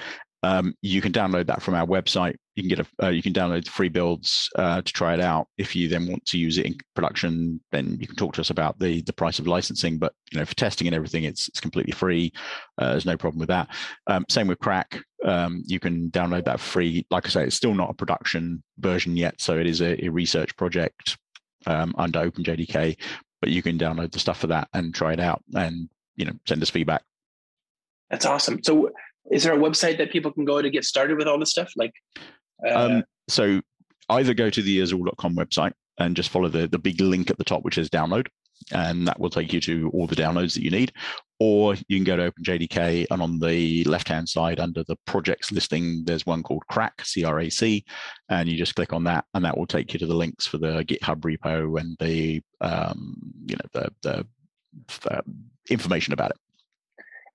[0.42, 2.36] Um, you can download that from our website.
[2.54, 5.48] You can get a uh, you can download free builds uh, to try it out.
[5.58, 8.50] If you then want to use it in production, then you can talk to us
[8.50, 9.98] about the the price of licensing.
[9.98, 12.32] But you know, for testing and everything, it's it's completely free.
[12.78, 13.68] Uh, there's no problem with that.
[14.06, 15.02] Um, same with CRaC.
[15.24, 17.06] Um, you can download that free.
[17.10, 20.08] Like I say, it's still not a production version yet, so it is a, a
[20.08, 21.18] research project
[21.66, 22.96] um, under OpenJDK.
[23.40, 26.32] But you can download the stuff for that and try it out, and you know,
[26.46, 27.02] send us feedback.
[28.10, 28.62] That's awesome.
[28.62, 28.90] So,
[29.30, 31.70] is there a website that people can go to get started with all this stuff?
[31.76, 31.92] Like,
[32.66, 33.60] uh, Um, so
[34.10, 37.44] either go to the azul.com website and just follow the, the big link at the
[37.44, 38.26] top, which is download,
[38.72, 40.92] and that will take you to all the downloads that you need.
[41.40, 46.04] Or you can go to OpenJDK and on the left-hand side under the projects listing,
[46.04, 47.82] there's one called CRAC, C-R-A-C,
[48.28, 50.58] and you just click on that, and that will take you to the links for
[50.58, 53.16] the GitHub repo and the um,
[53.46, 54.26] you know the, the,
[55.00, 55.22] the
[55.70, 56.36] information about it.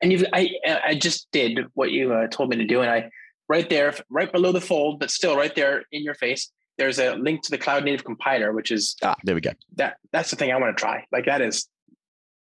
[0.01, 0.51] And you've I
[0.85, 3.09] I just did what you uh, told me to do, and I
[3.49, 6.51] right there, right below the fold, but still right there in your face.
[6.77, 9.51] There's a link to the Cloud Native compiler, which is ah, there we go.
[9.77, 11.05] That that's the thing I want to try.
[11.11, 11.67] Like that is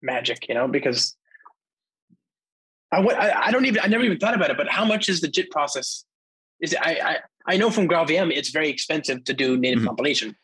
[0.03, 1.17] magic, you know, because
[2.93, 4.57] I, I, I don't even I never even thought about it.
[4.57, 6.05] But how much is the JIT process?
[6.61, 9.89] Is it, I I I know from GraalVM it's very expensive to do native mm-hmm.
[9.89, 10.37] compilation.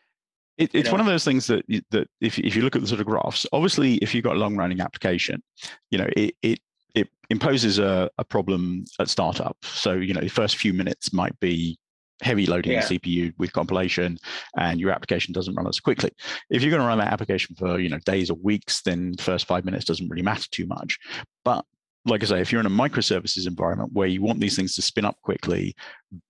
[0.58, 0.92] It, it's know?
[0.92, 3.46] one of those things that that if if you look at the sort of graphs,
[3.52, 5.42] obviously if you've got a long running application,
[5.90, 6.58] you know it it
[6.94, 9.56] it imposes a, a problem at startup.
[9.62, 11.78] So you know the first few minutes might be
[12.22, 12.86] heavy loading yeah.
[12.86, 14.16] the CPU with compilation
[14.56, 16.10] and your application doesn't run as quickly.
[16.50, 19.22] If you're going to run that application for you know days or weeks, then the
[19.22, 20.98] first five minutes doesn't really matter too much.
[21.44, 21.64] But
[22.04, 24.82] like I say, if you're in a microservices environment where you want these things to
[24.82, 25.74] spin up quickly,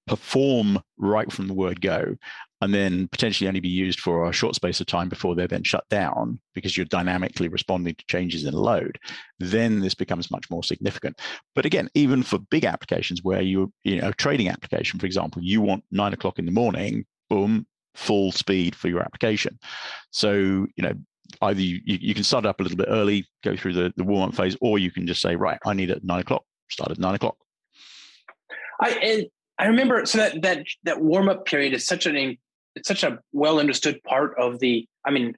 [0.06, 2.14] perform right from the word go,
[2.60, 5.64] and then potentially only be used for a short space of time before they're then
[5.64, 8.98] shut down because you're dynamically responding to changes in load,
[9.40, 11.18] then this becomes much more significant.
[11.54, 15.42] But again, even for big applications where you, you know, a trading application, for example,
[15.42, 19.58] you want nine o'clock in the morning, boom, full speed for your application.
[20.10, 20.32] So,
[20.76, 20.94] you know,
[21.40, 24.28] either you, you can start up a little bit early, go through the, the warm
[24.28, 26.90] up phase, or you can just say, right, I need it at nine o'clock, start
[26.90, 27.36] at nine o'clock.
[28.80, 29.26] I and
[29.58, 32.36] I remember so that that that warm up period is such an
[32.74, 34.86] it's such a well understood part of the.
[35.04, 35.34] I mean,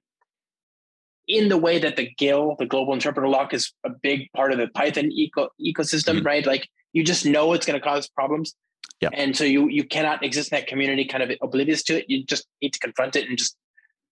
[1.26, 4.58] in the way that the GIL, the global interpreter lock, is a big part of
[4.58, 6.26] the Python eco, ecosystem, mm-hmm.
[6.26, 6.46] right?
[6.46, 8.54] Like you just know it's going to cause problems.
[9.00, 9.10] Yeah.
[9.12, 12.06] And so you you cannot exist in that community kind of oblivious to it.
[12.08, 13.56] You just need to confront it and just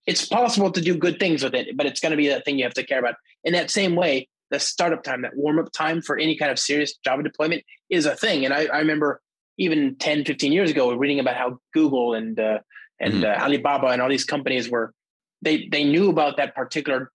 [0.07, 2.59] it's possible to do good things with it, but it's going to be that thing
[2.59, 3.15] you have to care about.
[3.45, 6.59] In that same way, the startup time, that warm up time for any kind of
[6.59, 8.45] serious Java deployment is a thing.
[8.45, 9.21] And I, I remember
[9.59, 12.59] even 10, 15 years ago, reading about how Google and uh,
[13.01, 13.25] and mm-hmm.
[13.25, 14.93] uh, Alibaba and all these companies were
[15.41, 17.11] they they knew about that particular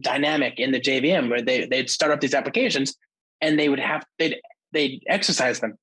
[0.00, 2.94] dynamic in the JVM where they they'd start up these applications
[3.40, 4.36] and they would have they'd
[4.72, 5.76] they'd exercise them.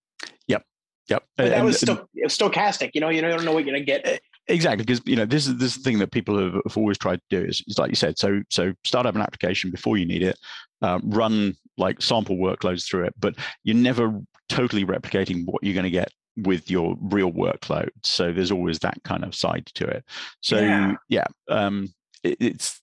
[0.47, 0.63] Yep.
[1.09, 1.23] Yep.
[1.35, 2.91] But that and, was still stochastic.
[2.93, 4.21] You know, you don't know what you're gonna get.
[4.47, 7.39] Exactly, because you know this is this thing that people have, have always tried to
[7.39, 8.19] do is, is, like you said.
[8.19, 10.37] So so start up an application before you need it,
[10.81, 15.83] uh, run like sample workloads through it, but you're never totally replicating what you're going
[15.83, 17.89] to get with your real workload.
[18.03, 20.03] So there's always that kind of side to it.
[20.41, 21.93] So yeah, yeah um,
[22.23, 22.81] it, it's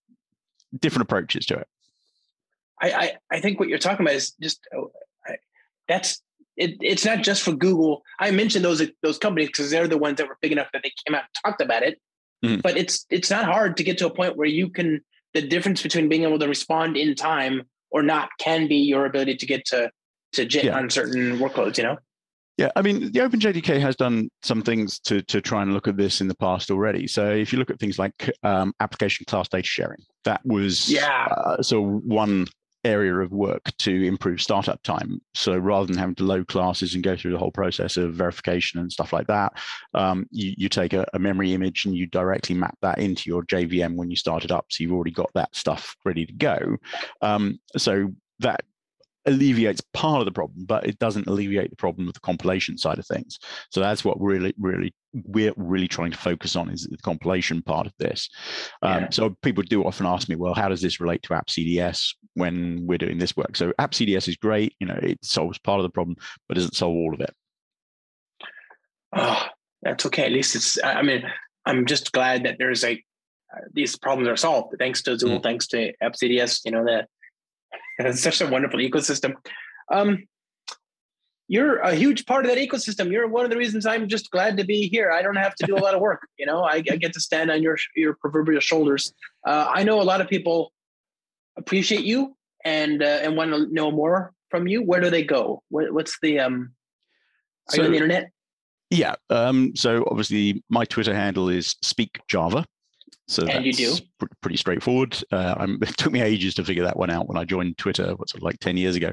[0.79, 1.67] different approaches to it.
[2.81, 4.91] I, I, I think what you're talking about is just oh,
[5.27, 5.37] I,
[5.87, 6.21] that's
[6.57, 8.03] it, it's not just for Google.
[8.19, 10.93] I mentioned those those companies because they're the ones that were big enough that they
[11.07, 12.01] came out and talked about it.
[12.45, 12.61] Mm-hmm.
[12.61, 15.01] But it's it's not hard to get to a point where you can
[15.35, 19.37] the difference between being able to respond in time or not can be your ability
[19.37, 19.91] to get to
[20.33, 20.77] to JIT yeah.
[20.77, 21.79] on certain workloads.
[21.79, 21.99] You know.
[22.59, 25.97] Yeah, I mean, the OpenJDK has done some things to to try and look at
[25.97, 27.07] this in the past already.
[27.07, 31.27] So if you look at things like um, application class data sharing, that was yeah.
[31.27, 32.47] Uh, so one
[32.85, 35.21] area of work to improve startup time.
[35.35, 38.81] So rather than having to load classes and go through the whole process of verification
[38.81, 39.53] and stuff like that,
[39.95, 43.45] um, you, you take a, a, memory image and you directly map that into your
[43.45, 44.67] JVM when you start it up.
[44.71, 46.77] So you've already got that stuff ready to go.
[47.21, 48.09] Um, so
[48.41, 48.65] that
[49.27, 52.99] alleviates part of the problem, but it doesn't alleviate the problem with the compilation side
[52.99, 53.39] of things.
[53.71, 57.87] So that's what really, really we're really trying to focus on is the compilation part
[57.87, 58.29] of this.
[58.83, 62.15] Um, So people do often ask me, well, how does this relate to App CDS
[62.35, 63.57] when we're doing this work?
[63.57, 66.17] So App CDS is great, you know, it solves part of the problem,
[66.49, 67.35] but doesn't solve all of it.
[69.15, 69.47] Oh,
[69.83, 70.25] that's okay.
[70.25, 70.83] At least it's.
[70.83, 71.23] I mean,
[71.67, 75.43] I'm just glad that there's a uh, these problems are solved thanks to Azul, mm.
[75.43, 76.61] thanks to App CDS.
[76.65, 77.09] You know that
[77.99, 79.35] it's such a wonderful ecosystem.
[79.93, 80.25] Um,
[81.49, 83.11] you're a huge part of that ecosystem.
[83.11, 85.13] You're one of the reasons I'm just glad to be here.
[85.13, 86.27] I don't have to do a lot of work.
[86.39, 89.13] You know, I, I get to stand on your your proverbial shoulders.
[89.47, 90.73] Uh, I know a lot of people
[91.63, 94.83] appreciate you and uh, and want to know more from you.
[94.83, 95.63] Where do they go?
[95.69, 96.73] What, what's the um?
[97.71, 98.31] Are so, you on the internet?
[98.91, 99.15] Yeah.
[99.31, 102.67] Um, so obviously, my Twitter handle is Speak Java.
[103.29, 105.23] So and you do pr- pretty straightforward.
[105.31, 108.35] Uh, it took me ages to figure that one out when I joined Twitter, what's
[108.35, 109.13] it like ten years ago,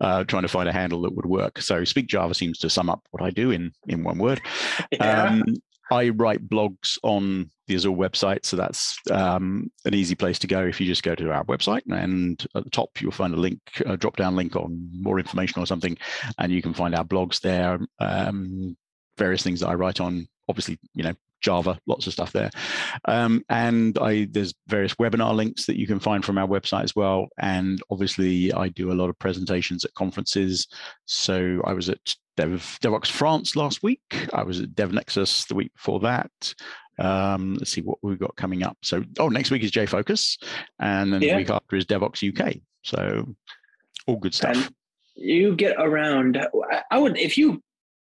[0.00, 1.60] uh, trying to find a handle that would work.
[1.60, 4.40] So Speak Java seems to sum up what I do in in one word.
[4.92, 5.24] Yeah.
[5.24, 5.44] Um,
[5.92, 10.66] I write blogs on the Azul website, so that's um, an easy place to go
[10.66, 11.82] if you just go to our website.
[11.90, 15.62] And at the top, you'll find a link, a drop down link on more information
[15.62, 15.96] or something,
[16.38, 17.78] and you can find our blogs there.
[18.00, 18.76] Um,
[19.16, 22.50] various things that I write on obviously, you know, Java, lots of stuff there.
[23.06, 26.94] Um, and I there's various webinar links that you can find from our website as
[26.94, 27.28] well.
[27.38, 30.66] And obviously, I do a lot of presentations at conferences.
[31.06, 34.28] So I was at Dev, Devoxx France last week.
[34.32, 36.30] I was at DevNexus the week before that.
[37.00, 38.76] Um, let's see what we've got coming up.
[38.82, 40.36] So, oh, next week is Jfokus,
[40.78, 41.32] and then yeah.
[41.32, 42.56] the week after is Devoxx UK.
[42.82, 43.26] So,
[44.06, 44.56] all good stuff.
[44.56, 44.74] And
[45.14, 46.38] you get around.
[46.90, 47.62] I would, if you,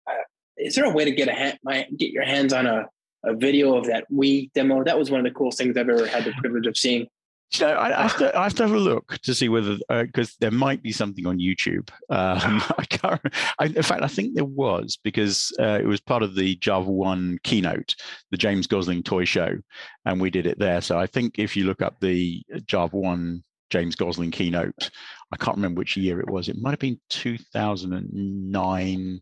[0.09, 0.13] uh,
[0.57, 2.87] is there a way to get a hand, my, get your hands on a,
[3.25, 4.83] a video of that Wii demo?
[4.83, 7.07] That was one of the coolest things I've ever had the privilege of seeing.
[7.55, 9.79] You know, I, I, have to, I have to have a look to see whether
[9.89, 11.89] because uh, there might be something on YouTube.
[12.11, 13.21] Um, I can't.
[13.59, 17.43] I, in fact, I think there was because uh, it was part of the JavaOne
[17.45, 17.95] keynote,
[18.31, 19.57] the James Gosling toy show,
[20.05, 20.81] and we did it there.
[20.81, 24.91] So I think if you look up the JavaOne James Gosling keynote,
[25.33, 26.49] I can't remember which year it was.
[26.49, 29.21] It might have been 2009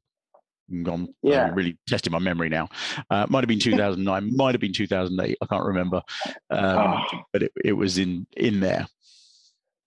[0.83, 1.47] gone yeah.
[1.47, 2.69] I'm really testing my memory now.
[3.11, 5.39] Uh, might have been 2009, might have been 2008.
[5.41, 6.03] I can't remember,
[6.51, 7.05] um, oh.
[7.33, 8.87] but it, it was in in there.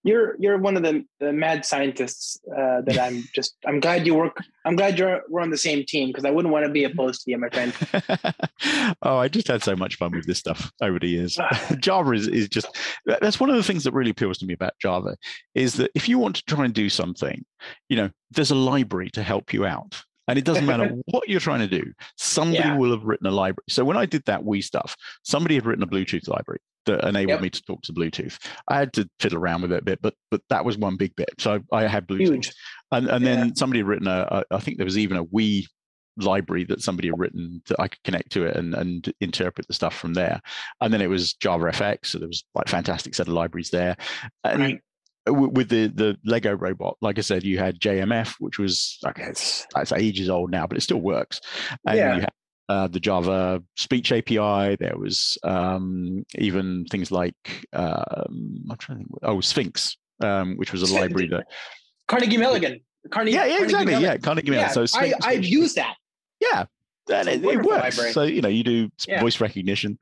[0.03, 3.55] You're you're one of the, the mad scientists uh, that I'm just.
[3.65, 4.37] I'm glad you work.
[4.63, 7.23] I'm glad you're we're on the same team because I wouldn't want to be opposed
[7.23, 7.73] to you, my friend.
[9.01, 11.37] oh, I just had so much fun with this stuff over the years.
[11.79, 12.67] Java is is just
[13.05, 15.17] that's one of the things that really appeals to me about Java
[15.55, 17.43] is that if you want to try and do something,
[17.89, 21.39] you know, there's a library to help you out and it doesn't matter what you're
[21.39, 22.77] trying to do, somebody yeah.
[22.77, 23.65] will have written a library.
[23.69, 27.29] So when I did that Wii stuff, somebody had written a Bluetooth library that enabled
[27.29, 27.41] yep.
[27.41, 28.37] me to talk to Bluetooth.
[28.67, 31.15] I had to fiddle around with it a bit, but but that was one big
[31.15, 31.29] bit.
[31.39, 32.53] So I had Bluetooth, Huge.
[32.91, 33.35] and and yeah.
[33.35, 34.55] then somebody had written a, a.
[34.55, 35.65] I think there was even a Wii
[36.19, 39.73] library that somebody had written that I could connect to it and, and interpret the
[39.73, 40.41] stuff from there.
[40.81, 42.07] And then it was JavaFX.
[42.07, 43.95] So there was like fantastic set of libraries there.
[44.43, 44.81] And right
[45.27, 49.65] with the the Lego robot, like I said, you had JMF, which was okay, it's,
[49.75, 51.41] it's ages old now, but it still works.
[51.85, 52.15] And yeah.
[52.15, 52.31] you had
[52.69, 54.75] uh, the Java Speech API.
[54.75, 59.09] There was um, even things like um, I'm trying to think.
[59.23, 61.47] Oh, Sphinx, um, which was a library that
[62.07, 62.81] Carnegie Mellon.
[63.11, 63.35] Carnegie.
[63.35, 63.93] Yeah, yeah, exactly.
[63.93, 64.03] Mellon.
[64.03, 64.65] Yeah, Carnegie Mellon.
[64.67, 65.95] Yeah, so Sphinx, I, I've used that.
[66.39, 66.65] Yeah,
[67.09, 67.97] and it, it, works.
[67.97, 68.11] Library.
[68.11, 69.19] So you know, you do yeah.
[69.19, 69.97] voice recognition,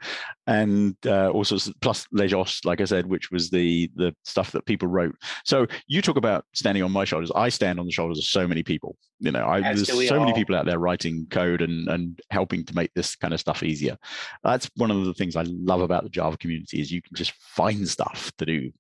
[0.47, 4.87] and uh, also plus leJOS, like I said, which was the the stuff that people
[4.87, 5.15] wrote.
[5.43, 7.31] So you talk about standing on my shoulders.
[7.35, 8.97] I stand on the shoulders of so many people.
[9.19, 10.25] You know, I, there's so all.
[10.25, 13.63] many people out there writing code and and helping to make this kind of stuff
[13.63, 13.97] easier.
[14.43, 17.33] That's one of the things I love about the Java community is you can just
[17.33, 18.71] find stuff to do.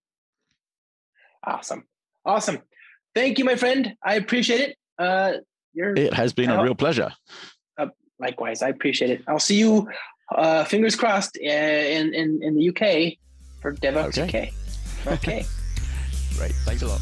[1.43, 1.85] Awesome,
[2.25, 2.59] awesome.
[3.13, 3.95] Thank you, my friend.
[4.03, 4.77] I appreciate it.
[4.97, 5.33] Uh,
[5.75, 7.11] it has been a real pleasure.
[8.19, 9.23] Likewise, I appreciate it.
[9.27, 9.89] I'll see you,
[10.33, 13.17] uh, fingers crossed, uh, in, in, in the UK
[13.61, 14.51] for Devoxx okay.
[15.05, 15.13] UK.
[15.13, 15.45] Okay.
[16.37, 16.53] Great.
[16.65, 17.01] Thanks a lot.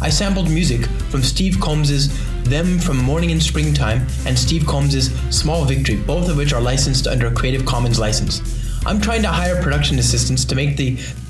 [0.00, 2.08] I sampled music from Steve Combs's
[2.44, 7.08] Them from Morning in Springtime and Steve Combs's Small Victory, both of which are licensed
[7.08, 8.40] under a Creative Commons license.
[8.86, 10.96] I'm trying to hire production assistants to make the